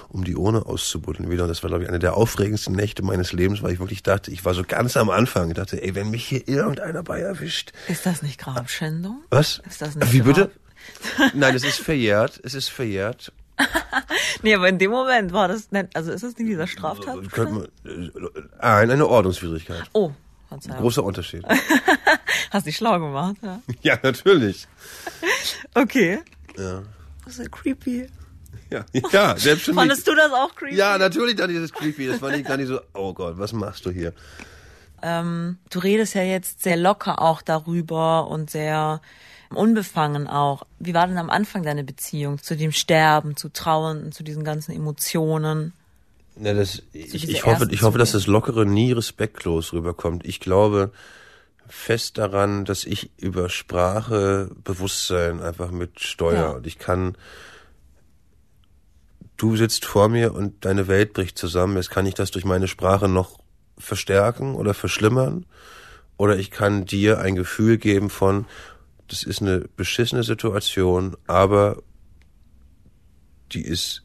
um 0.08 0.24
die 0.24 0.36
Urne 0.36 0.66
auszubuddeln 0.66 1.30
wieder. 1.30 1.44
Und 1.44 1.48
das 1.48 1.62
war, 1.62 1.68
glaube 1.68 1.84
ich, 1.84 1.88
eine 1.88 1.98
der 1.98 2.16
aufregendsten 2.16 2.74
Nächte 2.74 3.02
meines 3.02 3.32
Lebens, 3.32 3.62
weil 3.62 3.72
ich 3.72 3.78
wirklich 3.78 4.02
dachte, 4.02 4.30
ich 4.30 4.44
war 4.44 4.54
so 4.54 4.64
ganz 4.66 4.96
am 4.96 5.10
Anfang. 5.10 5.48
Ich 5.48 5.56
dachte, 5.56 5.82
ey, 5.82 5.94
wenn 5.94 6.10
mich 6.10 6.26
hier 6.26 6.46
irgendeiner 6.46 7.02
bei 7.02 7.20
erwischt. 7.20 7.72
Ist 7.88 8.04
das 8.06 8.22
nicht 8.22 8.38
Grabschändung? 8.38 9.22
Was? 9.30 9.62
Ist 9.68 9.80
das 9.80 9.94
nicht 9.94 10.12
Wie 10.12 10.22
bitte? 10.22 10.50
Nein, 11.34 11.54
es 11.54 11.64
ist 11.64 11.80
verjährt. 11.80 12.40
Es 12.42 12.54
ist 12.54 12.68
verjährt. 12.68 13.32
Nee, 14.42 14.54
aber 14.54 14.68
in 14.68 14.78
dem 14.78 14.90
Moment 14.90 15.32
war 15.32 15.48
das, 15.48 15.70
nicht- 15.70 15.94
also 15.94 16.12
ist 16.12 16.22
das 16.22 16.36
nicht 16.38 16.48
dieser 16.48 16.66
Straftat? 16.66 17.16
Man, 17.16 17.64
äh, 17.84 18.10
Nein, 18.60 18.90
eine 18.90 19.06
Ordnungswidrigkeit. 19.06 19.84
Oh, 19.92 20.12
Verzeihung. 20.48 20.78
Großer 20.80 21.04
Unterschied. 21.04 21.44
Hast 22.50 22.66
dich 22.66 22.76
schlau 22.76 22.98
gemacht, 22.98 23.36
ja. 23.42 23.60
Ja, 23.82 23.98
natürlich. 24.02 24.66
Okay. 25.74 26.20
Ja. 26.58 26.82
Das 27.24 27.34
ist 27.34 27.44
ja 27.44 27.48
creepy. 27.48 28.08
Ja, 28.70 28.84
ja 29.12 29.36
selbst 29.36 29.68
mich. 29.68 29.76
Fandest 29.76 30.06
du 30.06 30.14
das 30.14 30.32
auch 30.32 30.54
creepy? 30.54 30.76
Ja, 30.76 30.98
natürlich 30.98 31.36
dann 31.36 31.50
dieses 31.50 31.72
creepy. 31.72 32.06
Das 32.08 32.20
war 32.22 32.30
nicht 32.30 32.46
gar 32.46 32.56
nicht 32.56 32.68
so, 32.68 32.80
oh 32.94 33.12
Gott, 33.12 33.38
was 33.38 33.52
machst 33.52 33.84
du 33.86 33.90
hier? 33.90 34.12
Ähm, 35.02 35.58
du 35.70 35.78
redest 35.78 36.14
ja 36.14 36.22
jetzt 36.22 36.62
sehr 36.62 36.76
locker 36.76 37.20
auch 37.22 37.42
darüber 37.42 38.26
und 38.28 38.50
sehr 38.50 39.00
unbefangen 39.54 40.26
auch. 40.26 40.64
Wie 40.78 40.94
war 40.94 41.06
denn 41.06 41.18
am 41.18 41.30
Anfang 41.30 41.62
deine 41.62 41.84
Beziehung 41.84 42.42
zu 42.42 42.56
dem 42.56 42.72
Sterben, 42.72 43.36
zu 43.36 43.48
Trauern 43.48 44.04
und 44.04 44.14
zu 44.14 44.22
diesen 44.22 44.44
ganzen 44.44 44.72
Emotionen? 44.72 45.72
Ja, 46.40 46.54
das, 46.54 46.82
ich, 46.92 47.28
ich 47.28 47.44
hoffe, 47.44 47.68
ich 47.70 47.82
hoffe, 47.82 47.98
dass 47.98 48.12
das 48.12 48.26
Lockere 48.26 48.64
nie 48.64 48.92
respektlos 48.92 49.72
rüberkommt. 49.72 50.24
Ich 50.24 50.40
glaube 50.40 50.92
fest 51.70 52.18
daran, 52.18 52.64
dass 52.64 52.84
ich 52.84 53.10
über 53.16 53.48
Sprache 53.48 54.50
Bewusstsein 54.64 55.40
einfach 55.40 55.70
mit 55.70 56.00
steuere. 56.00 56.34
Ja. 56.36 56.50
Und 56.50 56.66
ich 56.66 56.78
kann, 56.78 57.16
du 59.36 59.56
sitzt 59.56 59.84
vor 59.84 60.08
mir 60.08 60.34
und 60.34 60.64
deine 60.64 60.88
Welt 60.88 61.12
bricht 61.12 61.38
zusammen. 61.38 61.76
Jetzt 61.76 61.90
kann 61.90 62.06
ich 62.06 62.14
das 62.14 62.30
durch 62.30 62.44
meine 62.44 62.68
Sprache 62.68 63.08
noch 63.08 63.38
verstärken 63.78 64.54
oder 64.54 64.74
verschlimmern. 64.74 65.46
Oder 66.16 66.36
ich 66.36 66.50
kann 66.50 66.84
dir 66.84 67.18
ein 67.20 67.34
Gefühl 67.34 67.78
geben 67.78 68.10
von, 68.10 68.46
das 69.10 69.24
ist 69.24 69.42
eine 69.42 69.60
beschissene 69.76 70.22
Situation, 70.22 71.16
aber 71.26 71.82
die 73.52 73.62
ist 73.62 74.02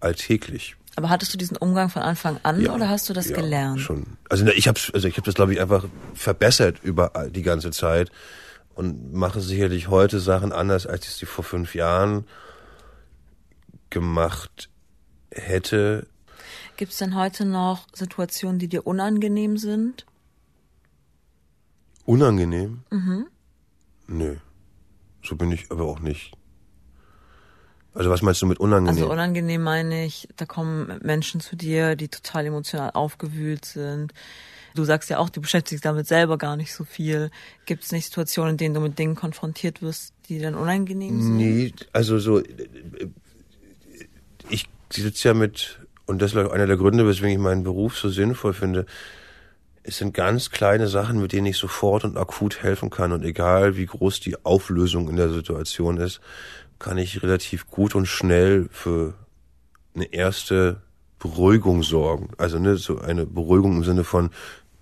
alltäglich. 0.00 0.76
Aber 0.94 1.10
hattest 1.10 1.34
du 1.34 1.38
diesen 1.38 1.56
Umgang 1.56 1.90
von 1.90 2.02
Anfang 2.02 2.38
an 2.44 2.60
Ja, 2.60 2.74
oder 2.74 2.88
hast 2.88 3.08
du 3.08 3.12
das 3.12 3.28
ja, 3.28 3.36
gelernt? 3.36 3.80
Schon. 3.80 4.16
Also 4.28 4.46
ich 4.46 4.68
habe 4.68 4.80
also 4.94 5.08
ich 5.08 5.16
habe 5.16 5.24
das 5.24 5.34
glaube 5.34 5.52
ich 5.52 5.60
einfach 5.60 5.84
verbessert 6.14 6.78
über 6.82 7.12
die 7.30 7.42
ganze 7.42 7.72
Zeit 7.72 8.10
und 8.74 9.12
mache 9.12 9.40
sicherlich 9.40 9.88
heute 9.88 10.20
Sachen 10.20 10.52
anders, 10.52 10.86
als 10.86 11.06
ich 11.08 11.14
sie 11.14 11.26
vor 11.26 11.44
fünf 11.44 11.74
Jahren 11.74 12.24
gemacht 13.90 14.68
hätte. 15.32 16.06
Gibt 16.76 16.92
es 16.92 16.98
denn 16.98 17.16
heute 17.16 17.44
noch 17.44 17.86
Situationen, 17.92 18.60
die 18.60 18.68
dir 18.68 18.86
unangenehm 18.86 19.56
sind? 19.56 20.06
Unangenehm? 22.04 22.84
Mhm. 22.90 23.26
Nö. 24.08 24.36
So 25.22 25.36
bin 25.36 25.52
ich 25.52 25.70
aber 25.70 25.84
auch 25.84 26.00
nicht. 26.00 26.32
Also 27.94 28.10
was 28.10 28.22
meinst 28.22 28.42
du 28.42 28.46
mit 28.46 28.60
unangenehm? 28.60 29.02
Also 29.02 29.10
unangenehm 29.10 29.62
meine 29.62 30.04
ich, 30.04 30.28
da 30.36 30.46
kommen 30.46 30.98
Menschen 31.02 31.40
zu 31.40 31.56
dir, 31.56 31.96
die 31.96 32.08
total 32.08 32.46
emotional 32.46 32.90
aufgewühlt 32.92 33.64
sind. 33.64 34.12
Du 34.74 34.84
sagst 34.84 35.10
ja 35.10 35.18
auch, 35.18 35.30
du 35.30 35.40
beschäftigst 35.40 35.84
damit 35.84 36.06
selber 36.06 36.38
gar 36.38 36.56
nicht 36.56 36.72
so 36.72 36.84
viel. 36.84 37.30
Gibt 37.66 37.84
es 37.84 37.92
nicht 37.92 38.04
Situationen, 38.04 38.52
in 38.52 38.56
denen 38.56 38.74
du 38.74 38.80
mit 38.80 38.98
Dingen 38.98 39.16
konfrontiert 39.16 39.82
wirst, 39.82 40.14
die 40.28 40.38
dann 40.38 40.54
unangenehm 40.54 41.20
sind? 41.20 41.36
Nee, 41.36 41.72
also 41.92 42.18
so, 42.18 42.42
ich 44.48 44.68
sitze 44.92 45.28
ja 45.28 45.34
mit, 45.34 45.80
und 46.06 46.22
das 46.22 46.32
ist 46.32 46.36
einer 46.38 46.66
der 46.66 46.76
Gründe, 46.76 47.06
weswegen 47.06 47.32
ich 47.32 47.42
meinen 47.42 47.64
Beruf 47.64 47.98
so 47.98 48.08
sinnvoll 48.10 48.52
finde. 48.52 48.86
Es 49.82 49.98
sind 49.98 50.14
ganz 50.14 50.50
kleine 50.50 50.88
Sachen, 50.88 51.20
mit 51.20 51.32
denen 51.32 51.46
ich 51.46 51.56
sofort 51.56 52.04
und 52.04 52.16
akut 52.16 52.62
helfen 52.62 52.90
kann. 52.90 53.12
Und 53.12 53.24
egal 53.24 53.76
wie 53.76 53.86
groß 53.86 54.20
die 54.20 54.44
Auflösung 54.44 55.08
in 55.08 55.16
der 55.16 55.30
Situation 55.30 55.96
ist, 55.96 56.20
kann 56.78 56.98
ich 56.98 57.22
relativ 57.22 57.68
gut 57.68 57.94
und 57.94 58.06
schnell 58.06 58.68
für 58.70 59.14
eine 59.94 60.12
erste 60.12 60.82
Beruhigung 61.18 61.82
sorgen. 61.82 62.30
Also 62.38 62.58
ne, 62.58 62.76
so 62.76 62.98
eine 62.98 63.26
Beruhigung 63.26 63.76
im 63.76 63.84
Sinne 63.84 64.04
von 64.04 64.30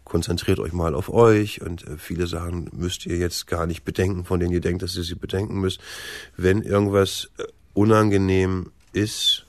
konzentriert 0.05 0.61
euch 0.61 0.73
mal 0.73 0.95
auf 0.95 1.09
euch 1.09 1.63
und 1.63 1.87
äh, 1.87 1.97
viele 1.99 2.27
Sachen 2.27 2.71
müsst 2.73 3.07
ihr 3.07 3.17
jetzt 3.17 3.47
gar 3.47 3.67
nicht 3.67 3.85
bedenken, 3.85 4.25
von 4.25 4.39
denen 4.39 4.53
ihr 4.53 4.61
denkt, 4.61 4.83
dass 4.83 4.97
ihr 4.97 5.03
sie 5.03 5.17
bedenken 5.17 5.61
müsst. 5.61 5.81
Wenn 6.37 6.63
irgendwas 6.63 7.31
äh, 7.39 7.45
unangenehm 7.75 8.71
ist, 8.93 9.46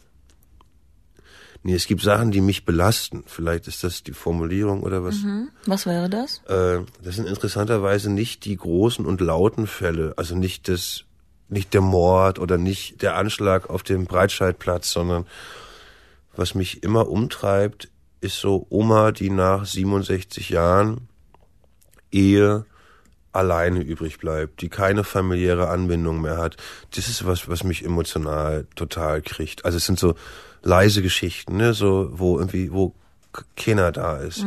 nee, 1.68 1.76
es 1.76 1.86
gibt 1.86 2.02
Sachen, 2.02 2.32
die 2.32 2.40
mich 2.40 2.64
belasten. 2.64 3.26
Vielleicht 3.28 3.68
ist 3.68 3.84
das 3.84 4.02
die 4.02 4.14
Formulierung 4.14 4.84
oder 4.84 5.04
was. 5.04 5.18
Was 5.66 5.86
wäre 5.86 6.10
das? 6.10 6.42
Äh, 6.48 6.80
das 7.04 7.18
sind 7.18 7.28
interessanterweise 7.28 8.10
nicht 8.10 8.46
die 8.46 8.56
großen 8.56 9.06
und 9.06 9.20
lauten 9.20 9.68
Fälle, 9.68 10.14
also 10.16 10.34
nicht 10.34 10.70
das, 10.70 11.04
nicht 11.50 11.74
der 11.74 11.82
Mord 11.82 12.40
oder 12.40 12.58
nicht 12.58 13.02
der 13.02 13.18
Anschlag 13.18 13.70
auf 13.70 13.84
dem 13.84 14.06
Breitscheidplatz, 14.06 14.92
sondern 14.92 15.26
was 16.38 16.56
mich 16.56 16.84
immer 16.84 17.10
umtreibt, 17.10 17.90
ist 18.22 18.40
so 18.40 18.66
Oma, 18.70 19.12
die 19.12 19.30
nach 19.30 19.66
67 19.66 20.50
Jahren 20.50 21.10
Ehe 22.14 22.66
alleine 23.38 23.82
übrig 23.82 24.18
bleibt, 24.18 24.62
die 24.62 24.70
keine 24.70 25.04
familiäre 25.04 25.70
Anbindung 25.70 26.22
mehr 26.22 26.38
hat. 26.38 26.58
Das 26.96 27.08
ist 27.08 27.26
was, 27.26 27.48
was 27.48 27.64
mich 27.64 27.86
emotional 27.86 28.68
total 28.76 29.22
kriegt. 29.22 29.66
Also 29.66 29.78
es 29.78 29.86
sind 29.86 30.00
so 30.00 30.16
leise 30.64 31.02
Geschichten, 31.02 31.58
ne, 31.58 31.74
so 31.74 32.10
wo 32.12 32.38
irgendwie 32.38 32.72
wo 32.72 32.94
keiner 33.56 33.92
da 33.92 34.18
ist. 34.18 34.46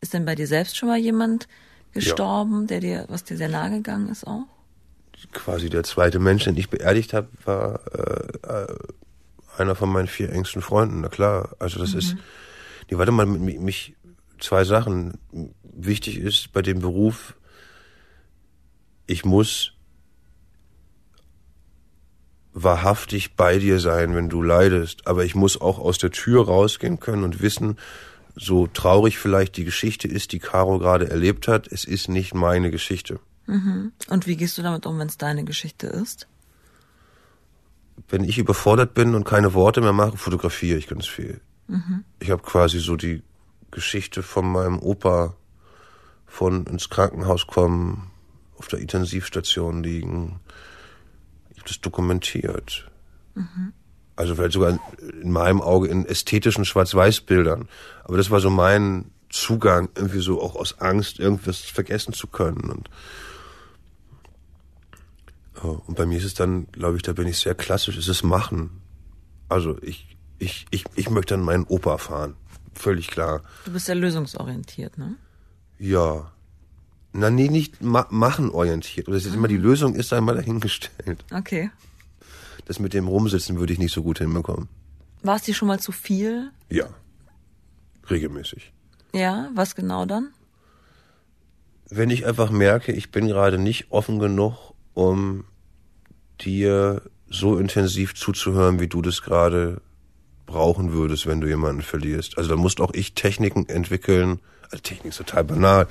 Ist 0.00 0.14
denn 0.14 0.24
bei 0.24 0.34
dir 0.34 0.46
selbst 0.46 0.76
schon 0.76 0.88
mal 0.88 0.98
jemand 0.98 1.48
gestorben, 1.92 2.66
der 2.66 2.80
dir, 2.80 3.04
was 3.08 3.24
dir 3.24 3.36
sehr 3.36 3.48
nahe 3.48 3.70
gegangen 3.70 4.08
ist 4.08 4.26
auch? 4.26 4.46
quasi 5.32 5.70
der 5.70 5.82
zweite 5.84 6.18
Mensch, 6.18 6.44
den 6.44 6.56
ich 6.56 6.70
beerdigt 6.70 7.12
habe, 7.12 7.28
war 7.44 7.80
äh, 7.92 8.48
äh, 8.48 8.76
einer 9.56 9.74
von 9.74 9.90
meinen 9.90 10.08
vier 10.08 10.30
engsten 10.32 10.62
Freunden. 10.62 11.00
Na 11.00 11.08
klar, 11.08 11.54
also 11.58 11.78
das 11.78 11.94
ist. 11.94 12.16
Nee, 12.90 12.98
warte 12.98 13.12
mal, 13.12 13.26
mit, 13.26 13.60
mich 13.60 13.94
zwei 14.38 14.64
Sachen. 14.64 15.18
Wichtig 15.62 16.18
ist 16.18 16.52
bei 16.52 16.62
dem 16.62 16.80
Beruf, 16.80 17.34
ich 19.10 19.24
muss 19.24 19.72
wahrhaftig 22.52 23.36
bei 23.36 23.58
dir 23.58 23.78
sein, 23.78 24.14
wenn 24.14 24.28
du 24.28 24.42
leidest, 24.42 25.06
aber 25.06 25.24
ich 25.24 25.34
muss 25.34 25.60
auch 25.60 25.78
aus 25.78 25.98
der 25.98 26.10
Tür 26.10 26.46
rausgehen 26.46 26.98
können 27.00 27.24
und 27.24 27.42
wissen, 27.42 27.78
so 28.34 28.66
traurig 28.66 29.18
vielleicht 29.18 29.56
die 29.56 29.64
Geschichte 29.64 30.08
ist, 30.08 30.32
die 30.32 30.38
Caro 30.38 30.78
gerade 30.78 31.10
erlebt 31.10 31.48
hat, 31.48 31.66
es 31.70 31.84
ist 31.84 32.08
nicht 32.08 32.34
meine 32.34 32.70
Geschichte. 32.70 33.20
Und 34.08 34.26
wie 34.26 34.36
gehst 34.36 34.56
du 34.58 34.62
damit 34.62 34.86
um, 34.86 34.98
wenn 34.98 35.08
es 35.08 35.18
deine 35.18 35.44
Geschichte 35.44 35.86
ist? 35.86 36.26
wenn 38.08 38.24
ich 38.24 38.38
überfordert 38.38 38.94
bin 38.94 39.14
und 39.14 39.24
keine 39.24 39.54
Worte 39.54 39.80
mehr 39.80 39.92
mache, 39.92 40.16
fotografiere 40.16 40.78
ich 40.78 40.88
ganz 40.88 41.06
viel. 41.06 41.40
Ich 42.18 42.30
habe 42.30 42.42
quasi 42.42 42.78
so 42.78 42.96
die 42.96 43.22
Geschichte 43.70 44.22
von 44.22 44.50
meinem 44.50 44.78
Opa 44.78 45.34
von 46.26 46.66
ins 46.66 46.88
Krankenhaus 46.90 47.46
kommen, 47.46 48.09
auf 48.60 48.68
der 48.68 48.78
Intensivstation 48.78 49.82
liegen. 49.82 50.38
Ich 51.50 51.58
habe 51.60 51.68
das 51.68 51.80
dokumentiert. 51.80 52.90
Also 54.16 54.34
vielleicht 54.34 54.52
sogar 54.52 54.78
in 55.22 55.32
meinem 55.32 55.62
Auge 55.62 55.88
in 55.88 56.04
ästhetischen 56.04 56.66
Schwarz-Weiß-Bildern. 56.66 57.68
Aber 58.04 58.18
das 58.18 58.30
war 58.30 58.40
so 58.40 58.50
mein 58.50 59.10
Zugang, 59.30 59.88
irgendwie 59.94 60.20
so 60.20 60.42
auch 60.42 60.56
aus 60.56 60.78
Angst, 60.78 61.18
irgendwas 61.18 61.60
vergessen 61.60 62.12
zu 62.12 62.26
können. 62.26 62.68
Und 62.70 62.90
ja, 65.56 65.70
Und 65.70 65.94
bei 65.96 66.04
mir 66.04 66.18
ist 66.18 66.24
es 66.24 66.34
dann, 66.34 66.66
glaube 66.70 66.96
ich, 66.96 67.02
da 67.02 67.14
bin 67.14 67.26
ich 67.26 67.38
sehr 67.38 67.54
klassisch, 67.54 67.96
es 67.96 68.08
ist 68.08 68.22
Machen. 68.22 68.82
Also 69.48 69.78
ich, 69.80 70.18
ich, 70.38 70.66
ich, 70.70 70.84
ich 70.96 71.08
möchte 71.08 71.32
dann 71.32 71.44
meinen 71.44 71.64
Opa 71.64 71.96
fahren. 71.96 72.36
Völlig 72.74 73.08
klar. 73.08 73.40
Du 73.64 73.72
bist 73.72 73.88
ja 73.88 73.94
lösungsorientiert, 73.94 74.98
ne? 74.98 75.16
Ja. 75.78 76.30
Na, 77.12 77.30
nee, 77.30 77.48
nicht 77.48 77.82
ma 77.82 78.06
machen 78.10 78.50
orientiert. 78.50 79.08
Oder 79.08 79.16
es 79.16 79.26
ist 79.26 79.34
immer 79.34 79.48
die 79.48 79.56
Lösung 79.56 79.94
ist 79.94 80.12
einmal 80.12 80.36
dahingestellt. 80.36 81.24
Okay. 81.32 81.70
Das 82.66 82.78
mit 82.78 82.94
dem 82.94 83.08
Rumsitzen 83.08 83.58
würde 83.58 83.72
ich 83.72 83.78
nicht 83.78 83.92
so 83.92 84.02
gut 84.02 84.18
hinbekommen. 84.18 84.68
War 85.22 85.36
es 85.36 85.42
dir 85.42 85.54
schon 85.54 85.68
mal 85.68 85.80
zu 85.80 85.92
viel? 85.92 86.50
Ja. 86.68 86.88
Regelmäßig. 88.08 88.72
Ja, 89.12 89.50
was 89.54 89.74
genau 89.74 90.06
dann? 90.06 90.28
wenn 91.90 92.10
ich 92.10 92.24
einfach 92.24 92.50
merke, 92.50 92.92
ich 92.92 93.10
bin 93.10 93.26
gerade 93.26 93.58
nicht 93.58 93.86
offen 93.90 94.18
genug, 94.18 94.74
um 94.94 95.44
dir 96.40 97.02
so 97.28 97.58
intensiv 97.58 98.14
zuzuhören, 98.14 98.80
wie 98.80 98.88
du 98.88 99.02
das 99.02 99.22
gerade 99.22 99.82
brauchen 100.46 100.92
würdest, 100.92 101.26
wenn 101.26 101.40
du 101.40 101.48
jemanden 101.48 101.82
verlierst. 101.82 102.38
Also 102.38 102.50
da 102.50 102.56
musst 102.56 102.80
auch 102.80 102.94
ich 102.94 103.14
Techniken 103.14 103.68
entwickeln. 103.68 104.40
Also 104.70 104.82
Technik 104.82 105.10
ist 105.10 105.18
total 105.18 105.44
banal. 105.44 105.86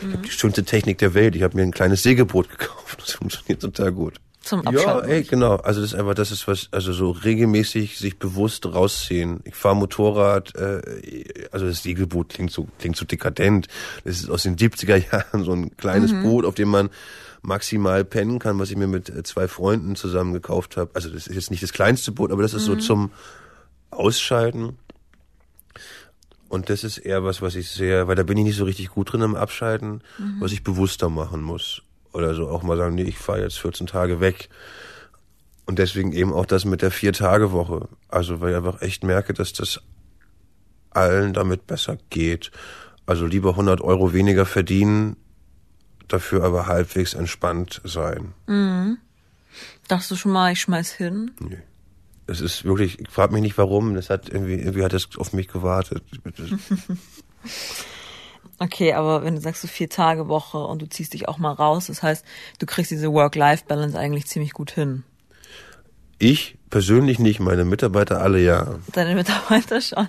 Mhm. 0.00 0.08
Ich 0.08 0.14
habe 0.14 0.26
die 0.26 0.30
schönste 0.30 0.64
Technik 0.64 0.98
der 0.98 1.14
Welt. 1.14 1.36
Ich 1.36 1.42
habe 1.42 1.56
mir 1.56 1.62
ein 1.62 1.72
kleines 1.72 2.02
Segelboot 2.02 2.48
gekauft. 2.48 2.98
Das 2.98 3.12
funktioniert 3.12 3.60
total 3.60 3.92
gut. 3.92 4.20
Zum 4.42 4.66
Abschalten. 4.66 5.08
Ja, 5.08 5.16
ey, 5.16 5.22
genau. 5.22 5.56
Also 5.56 5.80
das 5.80 5.92
ist 5.92 5.98
einfach, 5.98 6.14
das 6.14 6.32
ist 6.32 6.48
was, 6.48 6.68
also 6.72 6.92
so 6.92 7.10
regelmäßig 7.12 7.98
sich 7.98 8.18
bewusst 8.18 8.66
rausziehen. 8.66 9.40
Ich 9.44 9.54
fahre 9.54 9.76
Motorrad, 9.76 10.54
äh, 10.56 11.24
also 11.52 11.66
das 11.66 11.82
Segelboot 11.82 12.30
klingt 12.30 12.50
so, 12.50 12.66
klingt 12.78 12.96
so 12.96 13.04
dekadent. 13.04 13.68
Das 14.04 14.18
ist 14.18 14.28
aus 14.28 14.42
den 14.42 14.56
70er 14.56 14.96
Jahren 15.12 15.44
so 15.44 15.52
ein 15.52 15.76
kleines 15.76 16.12
mhm. 16.12 16.22
Boot, 16.24 16.44
auf 16.44 16.54
dem 16.54 16.68
man 16.68 16.90
maximal 17.42 18.04
pennen 18.04 18.38
kann, 18.38 18.58
was 18.58 18.70
ich 18.70 18.76
mir 18.76 18.88
mit 18.88 19.08
äh, 19.08 19.22
zwei 19.22 19.46
Freunden 19.46 19.94
zusammen 19.94 20.32
gekauft 20.32 20.76
habe. 20.76 20.90
Also 20.94 21.08
das 21.08 21.26
ist 21.28 21.34
jetzt 21.34 21.50
nicht 21.50 21.62
das 21.62 21.72
kleinste 21.72 22.10
Boot, 22.10 22.32
aber 22.32 22.42
das 22.42 22.54
ist 22.54 22.68
mhm. 22.68 22.74
so 22.74 22.76
zum 22.76 23.10
Ausschalten. 23.90 24.76
Und 26.52 26.68
das 26.68 26.84
ist 26.84 26.98
eher 26.98 27.24
was, 27.24 27.40
was 27.40 27.54
ich 27.54 27.70
sehr, 27.70 28.08
weil 28.08 28.14
da 28.14 28.24
bin 28.24 28.36
ich 28.36 28.44
nicht 28.44 28.58
so 28.58 28.64
richtig 28.64 28.90
gut 28.90 29.10
drin 29.10 29.22
im 29.22 29.36
Abschalten, 29.36 30.02
mhm. 30.18 30.36
was 30.38 30.52
ich 30.52 30.62
bewusster 30.62 31.08
machen 31.08 31.40
muss 31.40 31.80
oder 32.12 32.34
so 32.34 32.46
auch 32.46 32.62
mal 32.62 32.76
sagen, 32.76 32.94
nee, 32.94 33.04
ich 33.04 33.16
fahre 33.16 33.40
jetzt 33.40 33.58
14 33.58 33.86
Tage 33.86 34.20
weg. 34.20 34.50
Und 35.64 35.78
deswegen 35.78 36.12
eben 36.12 36.30
auch 36.30 36.44
das 36.44 36.66
mit 36.66 36.82
der 36.82 36.90
Vier-Tage-Woche. 36.90 37.88
Also 38.08 38.42
weil 38.42 38.50
ich 38.50 38.56
einfach 38.58 38.82
echt 38.82 39.02
merke, 39.02 39.32
dass 39.32 39.54
das 39.54 39.80
allen 40.90 41.32
damit 41.32 41.66
besser 41.66 41.96
geht. 42.10 42.50
Also 43.06 43.24
lieber 43.24 43.52
100 43.52 43.80
Euro 43.80 44.12
weniger 44.12 44.44
verdienen, 44.44 45.16
dafür 46.06 46.44
aber 46.44 46.66
halbwegs 46.66 47.14
entspannt 47.14 47.80
sein. 47.82 48.34
Mhm. 48.46 48.98
Dachtest 49.88 50.10
du 50.10 50.16
schon 50.16 50.32
mal, 50.32 50.52
ich 50.52 50.60
schmeiß 50.60 50.92
hin? 50.92 51.30
Nee. 51.40 51.62
Es 52.26 52.40
ist 52.40 52.64
wirklich, 52.64 53.00
ich 53.00 53.08
frage 53.08 53.32
mich 53.32 53.42
nicht 53.42 53.58
warum, 53.58 53.94
das 53.94 54.10
hat 54.10 54.28
irgendwie, 54.28 54.54
irgendwie 54.54 54.84
hat 54.84 54.92
das 54.92 55.08
auf 55.16 55.32
mich 55.32 55.48
gewartet. 55.48 56.02
Okay, 58.58 58.92
aber 58.92 59.24
wenn 59.24 59.34
du 59.34 59.40
sagst 59.40 59.62
so 59.62 59.66
vier 59.66 59.88
Tage 59.88 60.28
Woche 60.28 60.58
und 60.58 60.80
du 60.80 60.88
ziehst 60.88 61.14
dich 61.14 61.26
auch 61.28 61.38
mal 61.38 61.50
raus, 61.50 61.88
das 61.88 62.00
heißt, 62.00 62.24
du 62.60 62.66
kriegst 62.66 62.92
diese 62.92 63.12
Work-Life-Balance 63.12 63.98
eigentlich 63.98 64.26
ziemlich 64.26 64.52
gut 64.52 64.70
hin. 64.70 65.02
Ich 66.20 66.56
persönlich 66.70 67.18
nicht, 67.18 67.40
meine 67.40 67.64
Mitarbeiter 67.64 68.20
alle 68.20 68.40
ja. 68.40 68.76
Deine 68.92 69.16
Mitarbeiter 69.16 69.80
schon. 69.80 70.06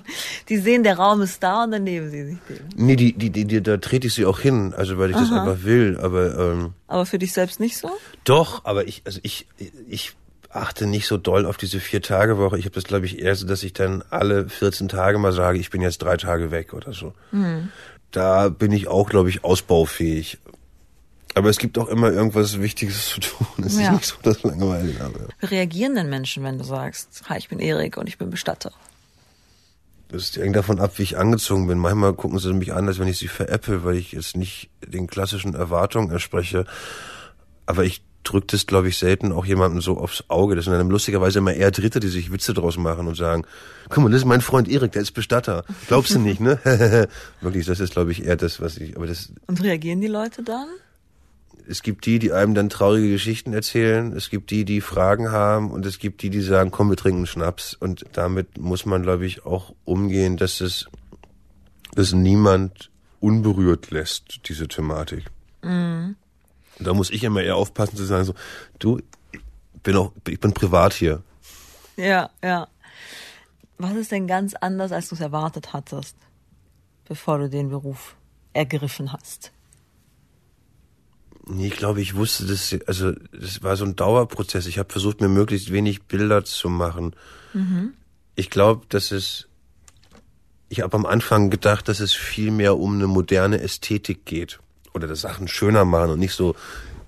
Die 0.50 0.58
sehen, 0.58 0.84
der 0.84 0.98
Raum 0.98 1.22
ist 1.22 1.42
da 1.42 1.64
und 1.64 1.72
dann 1.72 1.84
nehmen 1.84 2.12
sie 2.12 2.26
sich 2.26 2.38
den. 2.48 2.60
Nee, 2.76 2.96
die, 2.96 3.14
die, 3.14 3.32
die, 3.32 3.46
die 3.46 3.64
da 3.64 3.78
trete 3.78 4.06
ich 4.06 4.14
sie 4.14 4.28
auch 4.28 4.40
hin, 4.40 4.76
also 4.78 5.00
weil 5.00 5.10
ich 5.10 5.16
Aha. 5.16 5.24
das 5.24 5.32
einfach 5.32 5.64
will, 5.64 5.98
aber 6.00 6.38
ähm, 6.38 6.74
Aber 6.86 7.08
für 7.08 7.18
dich 7.18 7.34
selbst 7.34 7.60
nicht 7.60 7.78
so? 7.78 7.90
Doch, 8.24 8.64
aber 8.66 8.88
ich, 8.88 9.02
also 9.06 9.20
ich, 9.24 9.48
ich 9.88 10.14
achte 10.56 10.88
nicht 10.88 11.08
so 11.08 11.18
doll 11.18 11.46
auf 11.46 11.58
diese 11.58 11.80
vier 11.80 12.02
Tage 12.02 12.38
Woche. 12.38 12.58
Ich 12.58 12.66
habe 12.66 12.76
das 12.76 12.84
glaube 12.84 13.06
ich 13.06 13.20
eher 13.20 13.36
so, 13.36 13.46
dass 13.48 13.64
ich 13.64 13.74
dann 13.74 14.04
alle 14.10 14.50
14 14.50 14.88
Tage 14.88 15.18
mal 15.18 15.34
sage, 15.34 15.58
ich 15.58 15.70
bin 15.70 15.82
jetzt 15.82 16.00
drei 16.00 16.18
Tage 16.18 16.52
weg 16.52 16.74
oder 16.74 16.94
so. 16.94 17.14
Mhm 17.32 17.70
da 18.14 18.50
bin 18.50 18.72
ich 18.72 18.88
auch, 18.88 19.10
glaube 19.10 19.30
ich, 19.30 19.44
ausbaufähig. 19.44 20.38
Aber 21.36 21.50
es 21.50 21.58
gibt 21.58 21.80
auch 21.80 21.88
immer 21.88 22.12
irgendwas 22.12 22.62
Wichtiges 22.62 23.10
zu 23.10 23.20
tun. 23.20 23.48
Es 23.66 23.76
ja. 23.76 23.88
ist 23.88 23.92
nicht 23.92 24.06
so, 24.06 24.16
dass 24.22 24.44
Langeweile 24.44 25.00
habe. 25.00 25.28
Wie 25.40 25.46
reagieren 25.48 25.96
denn 25.96 26.10
Menschen, 26.10 26.44
wenn 26.44 26.60
du 26.60 26.64
sagst, 26.64 27.24
hi, 27.28 27.40
ich 27.40 27.50
bin 27.50 27.60
Erik 27.60 27.98
und 27.98 28.08
ich 28.08 28.20
bin 28.20 28.30
Bestatter? 28.30 28.72
Das 30.10 30.36
hängt 30.36 30.56
davon 30.56 30.80
ab, 30.80 31.00
wie 31.00 31.04
ich 31.04 31.18
angezogen 31.18 31.66
bin. 31.66 31.80
Manchmal 31.80 32.14
gucken 32.14 32.38
sie 32.38 32.54
mich 32.54 32.72
an, 32.72 32.88
als 32.88 33.00
wenn 33.00 33.08
ich 33.08 33.18
sie 33.18 33.28
veräpple, 33.28 33.84
weil 33.84 33.96
ich 33.96 34.12
jetzt 34.12 34.38
nicht 34.38 34.70
den 34.86 35.08
klassischen 35.08 35.56
Erwartungen 35.56 36.12
entspreche. 36.12 36.66
Aber 37.66 37.84
ich 37.84 38.04
drückt 38.24 38.54
es, 38.54 38.68
glaube 38.68 38.88
ich, 38.88 38.98
selten 38.98 39.32
auch 39.32 39.46
jemandem 39.46 39.82
so 39.82 39.98
aufs 39.98 40.26
Auge. 40.28 40.56
Das 40.56 40.66
sind 40.66 40.74
dann 40.74 40.90
lustigerweise 40.90 41.40
immer 41.40 41.54
eher 41.54 41.72
Dritte, 41.72 42.00
die 42.00 42.08
sich 42.08 42.32
Witze 42.32 42.54
draus 42.54 42.78
machen 42.78 43.08
und 43.08 43.16
sagen, 43.16 43.46
guck 43.90 44.04
mal, 44.04 44.10
das 44.10 44.22
ist 44.22 44.26
mein 44.26 44.42
Freund 44.42 44.68
Erik, 44.68 44.94
der 44.94 45.02
ist 45.02 45.12
Bestatter. 45.12 45.66
Glaubst 45.88 46.16
du 46.16 46.20
nicht, 46.20 46.40
ne? 46.40 46.60
Wirklich, 47.42 47.66
das 47.66 47.80
ist, 47.80 47.94
glaube 47.94 48.12
ich, 48.12 48.26
eher 48.26 48.36
das, 48.36 48.62
was 48.62 48.78
ich, 48.78 48.96
aber 48.96 49.08
das. 49.08 49.32
Und 49.48 49.62
reagieren 49.62 50.02
die 50.02 50.08
Leute 50.08 50.44
dann? 50.44 50.68
Es 51.68 51.82
gibt 51.82 52.06
die, 52.06 52.20
die 52.20 52.34
einem 52.34 52.54
dann 52.56 52.70
traurige 52.70 53.10
Geschichten 53.10 53.54
erzählen. 53.54 54.12
Es 54.14 54.30
gibt 54.30 54.52
die, 54.52 54.66
die 54.66 54.82
Fragen 54.82 55.32
haben. 55.32 55.72
Und 55.72 55.86
es 55.86 55.98
gibt 55.98 56.22
die, 56.22 56.30
die 56.30 56.42
sagen, 56.42 56.72
komm, 56.72 56.90
wir 56.90 56.98
trinken 56.98 57.26
Schnaps. 57.26 57.74
Und 57.74 58.06
damit 58.14 58.58
muss 58.58 58.86
man, 58.86 59.04
glaube 59.04 59.26
ich, 59.26 59.46
auch 59.46 59.74
umgehen, 59.86 60.36
dass 60.36 60.60
es, 60.60 60.88
dass 61.96 62.12
niemand 62.12 62.90
unberührt 63.22 63.92
lässt, 63.92 64.42
diese 64.50 64.68
Thematik. 64.68 65.24
Mhm. 65.62 66.16
Da 66.80 66.94
muss 66.94 67.10
ich 67.10 67.24
immer 67.24 67.42
eher 67.42 67.56
aufpassen 67.56 67.96
zu 67.96 68.04
sagen, 68.04 68.26
so, 68.26 68.34
du, 68.80 69.00
bin 69.84 69.96
auch, 69.96 70.12
ich 70.28 70.40
bin 70.40 70.54
privat 70.54 70.94
hier. 70.94 71.22
Ja, 71.98 72.30
ja. 72.44 72.68
Was 73.78 73.96
ist 73.96 74.12
denn 74.12 74.28
ganz 74.28 74.54
anders, 74.56 74.92
als 74.92 75.10
du 75.10 75.16
es 75.16 75.22
erwartet 75.22 75.74
hattest, 75.74 76.16
bevor 77.06 77.38
du 77.38 77.50
den 77.50 77.70
Beruf 77.70 78.16
ergriffen 78.54 79.12
hast? 79.12 79.52
Nee, 81.46 81.68
ich 81.68 81.76
glaube, 81.76 82.02
ich 82.02 82.16
wusste 82.16 82.46
das, 82.46 82.74
also 82.88 83.12
das 83.34 83.62
war 83.62 83.76
so 83.76 83.84
ein 83.84 83.98
Dauerprozess. 83.98 84.66
Ich 84.66 84.80
habe 84.80 84.92
versucht, 84.92 85.20
mir 85.20 85.28
möglichst 85.28 85.74
wenig 85.74 86.04
Bilder 86.04 86.46
zu 86.46 86.70
machen. 86.70 87.16
Mhm. 87.54 87.94
Ich 88.36 88.50
glaube, 88.50 88.86
dass 88.88 89.12
es, 89.12 89.50
ich 90.70 90.82
habe 90.82 90.96
am 90.96 91.06
Anfang 91.06 91.50
gedacht, 91.50 91.90
dass 91.90 92.00
es 92.00 92.14
viel 92.14 92.50
mehr 92.50 92.78
um 92.78 92.94
eine 92.94 93.08
moderne 93.08 93.60
Ästhetik 93.60 94.26
geht 94.26 94.60
oder 94.94 95.08
das 95.08 95.22
Sachen 95.22 95.48
schöner 95.48 95.86
machen 95.86 96.12
und 96.12 96.20
nicht 96.20 96.34
so 96.34 96.56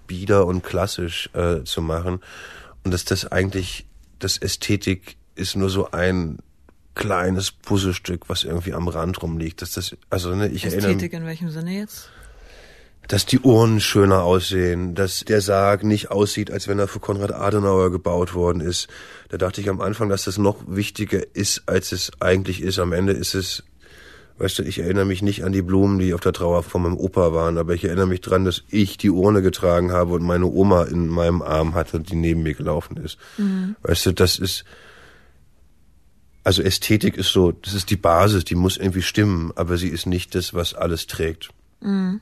bieder 0.08 0.46
und 0.46 0.64
klassisch 0.64 1.30
äh, 1.34 1.64
zu 1.64 1.82
machen. 1.82 2.20
Und 2.84 2.94
dass 2.94 3.06
das 3.06 3.32
eigentlich, 3.32 3.86
das 4.20 4.38
Ästhetik 4.38 5.18
ist 5.36 5.56
nur 5.56 5.70
so 5.70 5.92
ein 5.92 6.40
kleines 6.94 7.52
Puzzlestück, 7.52 8.30
was 8.30 8.44
irgendwie 8.44 8.74
am 8.74 8.88
Rand 8.88 9.22
rumliegt. 9.22 9.62
Dass 9.62 9.72
das, 9.72 9.96
also 10.10 10.34
ne, 10.34 10.48
ich 10.48 10.66
Ästhetik 10.66 10.74
erinnere. 10.74 10.92
Ästhetik 10.92 11.14
in 11.14 11.26
welchem 11.26 11.50
Sinne 11.50 11.78
jetzt? 11.78 12.10
Dass 13.08 13.26
die 13.28 13.40
Uhren 13.40 13.80
schöner 13.82 14.24
aussehen, 14.24 14.96
dass 14.96 15.20
der 15.20 15.42
Sarg 15.42 15.84
nicht 15.84 16.10
aussieht, 16.10 16.50
als 16.50 16.68
wenn 16.68 16.80
er 16.80 16.88
für 16.88 17.00
Konrad 17.00 17.34
Adenauer 17.34 17.92
gebaut 17.92 18.34
worden 18.34 18.62
ist. 18.62 18.88
Da 19.30 19.38
dachte 19.38 19.62
ich 19.62 19.70
am 19.70 19.80
Anfang, 19.80 20.10
dass 20.10 20.24
das 20.24 20.40
noch 20.40 20.58
wichtiger 20.66 21.22
ist, 21.36 21.64
als 21.68 21.92
es 21.92 22.12
eigentlich 22.20 22.62
ist. 22.62 22.80
Am 22.80 22.94
Ende 22.94 23.14
ist 23.14 23.36
es 23.36 23.64
Weißt 24.38 24.60
du, 24.60 24.64
ich 24.64 24.80
erinnere 24.80 25.06
mich 25.06 25.22
nicht 25.22 25.46
an 25.46 25.54
die 25.54 25.62
Blumen, 25.62 25.98
die 25.98 26.14
auf 26.14 26.20
der 26.20 26.34
Trauer 26.34 26.64
von 26.64 26.82
meinem 26.82 26.98
Opa 26.98 27.34
waren, 27.34 27.58
aber 27.58 27.74
ich 27.74 27.86
erinnere 27.86 28.08
mich 28.08 28.20
dran, 28.20 28.44
dass 28.44 28.64
ich 28.70 28.98
die 28.98 29.10
Urne 29.10 29.42
getragen 29.42 29.94
habe 29.94 30.14
und 30.14 30.24
meine 30.24 30.48
Oma 30.48 30.84
in 30.84 31.08
meinem 31.08 31.42
Arm 31.42 31.74
hatte, 31.74 32.02
die 32.02 32.16
neben 32.16 32.44
mir 32.44 32.54
gelaufen 32.54 32.98
ist. 32.98 33.18
Mhm. 33.38 33.78
Weißt 33.82 34.06
du, 34.08 34.12
das 34.12 34.38
ist, 34.38 34.66
also 36.44 36.62
Ästhetik 36.62 37.16
ist 37.16 37.32
so, 37.32 37.54
das 37.54 37.74
ist 37.74 37.90
die 37.90 37.96
Basis, 37.96 38.44
die 38.44 38.56
muss 38.56 38.76
irgendwie 38.76 39.02
stimmen, 39.02 39.54
aber 39.56 39.78
sie 39.78 39.88
ist 39.88 40.06
nicht 40.06 40.36
das, 40.36 40.54
was 40.54 40.74
alles 40.74 41.08
trägt. 41.08 41.50
Mhm. 41.80 42.20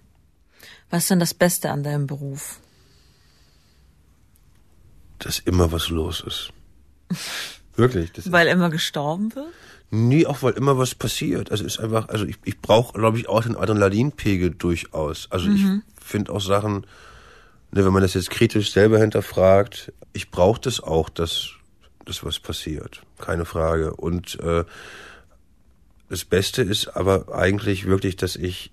Was 0.92 1.04
ist 1.04 1.10
denn 1.10 1.20
das 1.20 1.34
Beste 1.34 1.72
an 1.72 1.82
deinem 1.82 2.06
Beruf? 2.06 2.60
Dass 5.18 5.40
immer 5.40 5.72
was 5.72 5.90
los 5.90 6.24
ist. 6.28 6.54
Wirklich. 7.76 8.12
Weil 8.32 8.48
immer 8.48 8.70
gestorben 8.70 9.34
wird? 9.36 9.48
Nie, 9.90 10.26
auch 10.26 10.42
weil 10.42 10.54
immer 10.54 10.78
was 10.78 10.96
passiert. 10.96 11.52
Also 11.52 11.66
ist 11.66 11.80
einfach, 11.80 12.10
also 12.10 12.26
ich, 12.26 12.38
ich 12.46 12.60
brauche, 12.60 12.98
glaube 12.98 13.20
ich, 13.20 13.30
auch 13.30 13.44
den 13.44 13.56
Adrenalinpegel 13.56 14.52
durchaus. 14.52 15.28
Also 15.30 15.50
mhm. 15.50 15.84
ich 15.96 16.04
finde 16.04 16.32
auch 16.32 16.42
Sachen, 16.42 16.86
ne, 17.72 17.86
wenn 17.86 17.94
man 17.94 18.02
das 18.02 18.16
jetzt 18.16 18.32
kritisch 18.32 18.72
selber 18.72 19.00
hinterfragt, 19.00 19.94
ich 20.12 20.32
brauche 20.32 20.62
das 20.62 20.80
auch, 20.82 21.10
dass, 21.10 21.52
dass 22.06 22.24
was 22.24 22.40
passiert. 22.40 23.04
Keine 23.20 23.46
Frage. 23.46 23.94
Und 23.94 24.40
äh, 24.40 24.66
das 26.10 26.26
Beste 26.26 26.64
ist 26.64 26.88
aber 26.96 27.34
eigentlich 27.34 27.86
wirklich, 27.86 28.16
dass 28.16 28.36
ich 28.36 28.72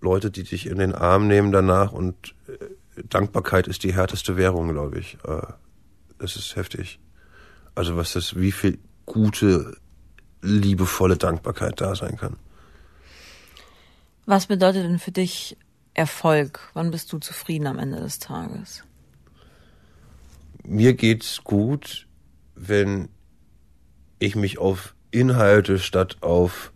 Leute, 0.00 0.30
die 0.30 0.44
dich 0.44 0.66
in 0.66 0.78
den 0.78 0.94
Arm 0.94 1.26
nehmen 1.26 1.52
danach 1.52 1.92
und 1.92 2.34
äh, 2.46 3.02
Dankbarkeit 3.08 3.66
ist 3.66 3.84
die 3.84 3.94
härteste 3.94 4.36
Währung, 4.36 4.68
glaube 4.68 4.98
ich. 4.98 5.16
Äh, 5.24 5.42
das 6.18 6.36
ist 6.36 6.56
heftig. 6.56 6.98
Also 7.74 7.96
was 7.96 8.12
das, 8.12 8.36
wie 8.36 8.52
viel 8.52 8.78
gute, 9.06 9.76
liebevolle 10.42 11.16
Dankbarkeit 11.16 11.80
da 11.80 11.94
sein 11.94 12.16
kann. 12.16 12.36
Was 14.26 14.46
bedeutet 14.46 14.84
denn 14.84 14.98
für 14.98 15.10
dich 15.10 15.56
Erfolg? 15.94 16.60
Wann 16.74 16.90
bist 16.90 17.12
du 17.12 17.18
zufrieden 17.18 17.66
am 17.66 17.78
Ende 17.78 17.98
des 17.98 18.18
Tages? 18.18 18.84
Mir 20.64 20.94
geht's 20.94 21.42
gut, 21.44 22.06
wenn 22.54 23.08
ich 24.18 24.36
mich 24.36 24.58
auf 24.58 24.94
Inhalte 25.10 25.78
statt 25.78 26.18
auf 26.20 26.72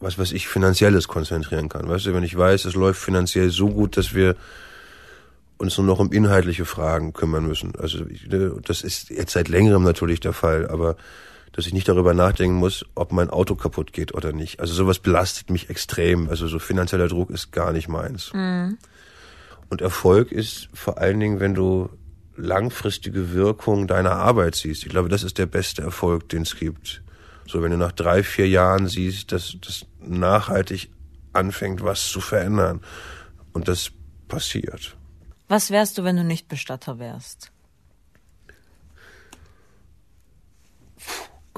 was 0.00 0.18
weiß 0.18 0.32
ich 0.32 0.46
finanzielles 0.46 1.08
konzentrieren 1.08 1.68
kann. 1.68 1.88
Weißt 1.88 2.06
du, 2.06 2.14
wenn 2.14 2.22
ich 2.22 2.36
weiß, 2.36 2.64
es 2.66 2.74
läuft 2.74 3.00
finanziell 3.00 3.50
so 3.50 3.68
gut, 3.68 3.96
dass 3.96 4.14
wir 4.14 4.36
uns 5.58 5.76
nur 5.76 5.86
noch 5.86 5.98
um 5.98 6.12
inhaltliche 6.12 6.64
Fragen 6.64 7.12
kümmern 7.12 7.46
müssen. 7.46 7.74
Also 7.76 8.04
ne, 8.04 8.54
das 8.64 8.82
ist 8.82 9.10
jetzt 9.10 9.32
seit 9.32 9.48
längerem 9.48 9.82
natürlich 9.82 10.20
der 10.20 10.32
Fall, 10.32 10.68
aber 10.68 10.96
dass 11.52 11.66
ich 11.66 11.72
nicht 11.72 11.88
darüber 11.88 12.14
nachdenken 12.14 12.56
muss, 12.56 12.84
ob 12.94 13.10
mein 13.12 13.30
Auto 13.30 13.56
kaputt 13.56 13.92
geht 13.92 14.14
oder 14.14 14.32
nicht. 14.32 14.60
Also 14.60 14.74
sowas 14.74 15.00
belastet 15.00 15.50
mich 15.50 15.68
extrem. 15.70 16.28
Also 16.28 16.46
so 16.46 16.58
finanzieller 16.60 17.08
Druck 17.08 17.30
ist 17.30 17.50
gar 17.50 17.72
nicht 17.72 17.88
meins. 17.88 18.32
Mhm. 18.32 18.78
Und 19.68 19.80
Erfolg 19.80 20.30
ist 20.30 20.68
vor 20.72 20.98
allen 20.98 21.18
Dingen, 21.18 21.40
wenn 21.40 21.54
du 21.54 21.90
langfristige 22.36 23.32
Wirkung 23.32 23.88
deiner 23.88 24.12
Arbeit 24.12 24.54
siehst. 24.54 24.84
Ich 24.84 24.88
glaube, 24.90 25.08
das 25.08 25.24
ist 25.24 25.38
der 25.38 25.46
beste 25.46 25.82
Erfolg, 25.82 26.28
den 26.28 26.42
es 26.42 26.54
gibt. 26.54 27.02
So, 27.46 27.62
wenn 27.62 27.72
du 27.72 27.76
nach 27.76 27.92
drei, 27.92 28.22
vier 28.22 28.48
Jahren 28.48 28.86
siehst, 28.86 29.32
dass 29.32 29.56
das 29.60 29.86
nachhaltig 30.00 30.90
anfängt, 31.32 31.82
was 31.82 32.08
zu 32.08 32.20
verändern. 32.20 32.80
Und 33.52 33.66
das 33.66 33.90
passiert. 34.28 34.97
Was 35.48 35.70
wärst 35.70 35.96
du, 35.98 36.04
wenn 36.04 36.16
du 36.16 36.24
nicht 36.24 36.48
Bestatter 36.48 36.98
wärst? 36.98 37.50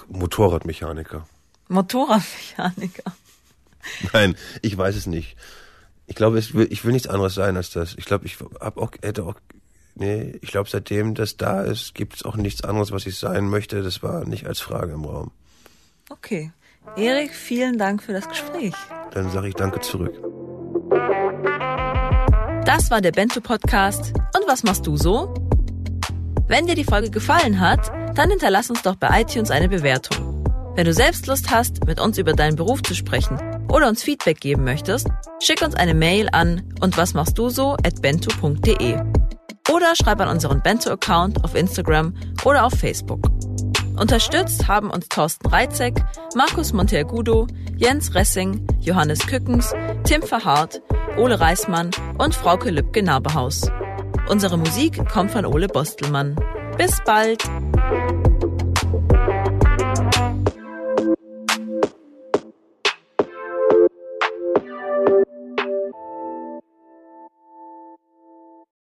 Motorradmechaniker. 0.08 1.26
Motorradmechaniker. 1.68 3.12
Nein, 4.12 4.36
ich 4.62 4.76
weiß 4.76 4.96
es 4.96 5.06
nicht. 5.06 5.36
Ich 6.06 6.16
glaube, 6.16 6.38
ich 6.38 6.54
will, 6.54 6.66
ich 6.70 6.84
will 6.84 6.92
nichts 6.92 7.08
anderes 7.08 7.34
sein 7.34 7.56
als 7.56 7.70
das. 7.70 7.94
Ich 7.96 8.04
glaube, 8.04 8.26
ich 8.26 8.38
hab 8.60 8.76
auch, 8.78 8.90
hätte 9.02 9.24
auch, 9.24 9.36
nee, 9.94 10.38
ich 10.42 10.50
glaube, 10.50 10.68
seitdem 10.68 11.14
das 11.14 11.36
da 11.36 11.62
ist, 11.62 11.94
gibt 11.94 12.16
es 12.16 12.24
auch 12.24 12.36
nichts 12.36 12.62
anderes, 12.62 12.90
was 12.90 13.06
ich 13.06 13.16
sein 13.16 13.48
möchte. 13.48 13.82
Das 13.82 14.02
war 14.02 14.24
nicht 14.24 14.46
als 14.46 14.60
Frage 14.60 14.92
im 14.92 15.04
Raum. 15.04 15.30
Okay. 16.08 16.52
Erik, 16.96 17.34
vielen 17.34 17.78
Dank 17.78 18.02
für 18.02 18.12
das 18.12 18.28
Gespräch. 18.28 18.74
Dann 19.12 19.30
sage 19.30 19.48
ich 19.48 19.54
Danke 19.54 19.80
zurück. 19.80 20.39
Das 22.64 22.90
war 22.90 23.00
der 23.00 23.12
Bento 23.12 23.40
Podcast. 23.40 24.12
Und 24.36 24.46
was 24.46 24.62
machst 24.62 24.86
du 24.86 24.96
so? 24.96 25.32
Wenn 26.46 26.66
dir 26.66 26.74
die 26.74 26.84
Folge 26.84 27.10
gefallen 27.10 27.58
hat, 27.58 27.90
dann 28.14 28.30
hinterlass 28.30 28.70
uns 28.70 28.82
doch 28.82 28.96
bei 28.96 29.22
iTunes 29.22 29.50
eine 29.50 29.68
Bewertung. 29.68 30.44
Wenn 30.76 30.84
du 30.84 30.92
selbst 30.92 31.26
Lust 31.26 31.50
hast, 31.50 31.86
mit 31.86 32.00
uns 32.00 32.18
über 32.18 32.32
deinen 32.32 32.56
Beruf 32.56 32.82
zu 32.82 32.94
sprechen 32.94 33.38
oder 33.70 33.88
uns 33.88 34.02
Feedback 34.02 34.40
geben 34.40 34.64
möchtest, 34.64 35.08
schick 35.42 35.62
uns 35.62 35.74
eine 35.74 35.94
Mail 35.94 36.28
an 36.32 36.62
und 36.80 36.96
was 36.96 37.14
machst 37.14 37.38
du 37.38 37.48
so 37.48 37.72
at 37.84 38.02
bento.de 38.02 39.00
oder 39.70 39.94
schreib 39.94 40.20
an 40.20 40.28
unseren 40.28 40.62
Bento-Account 40.62 41.44
auf 41.44 41.54
Instagram 41.54 42.14
oder 42.44 42.64
auf 42.66 42.74
Facebook. 42.74 43.20
Unterstützt 44.00 44.66
haben 44.66 44.90
uns 44.90 45.10
Thorsten 45.10 45.46
Reitzek, 45.48 46.02
Markus 46.34 46.72
Monteagudo, 46.72 47.46
Jens 47.76 48.14
Ressing, 48.14 48.66
Johannes 48.80 49.26
Kückens, 49.26 49.74
Tim 50.04 50.22
Verhardt, 50.22 50.80
Ole 51.18 51.38
Reismann 51.38 51.90
und 52.16 52.34
Frauke 52.34 52.70
Lübke-Nabehaus. 52.70 53.70
Unsere 54.26 54.56
Musik 54.56 55.06
kommt 55.06 55.32
von 55.32 55.44
Ole 55.44 55.68
Bostelmann. 55.68 56.34
Bis 56.78 56.98
bald! 57.04 57.44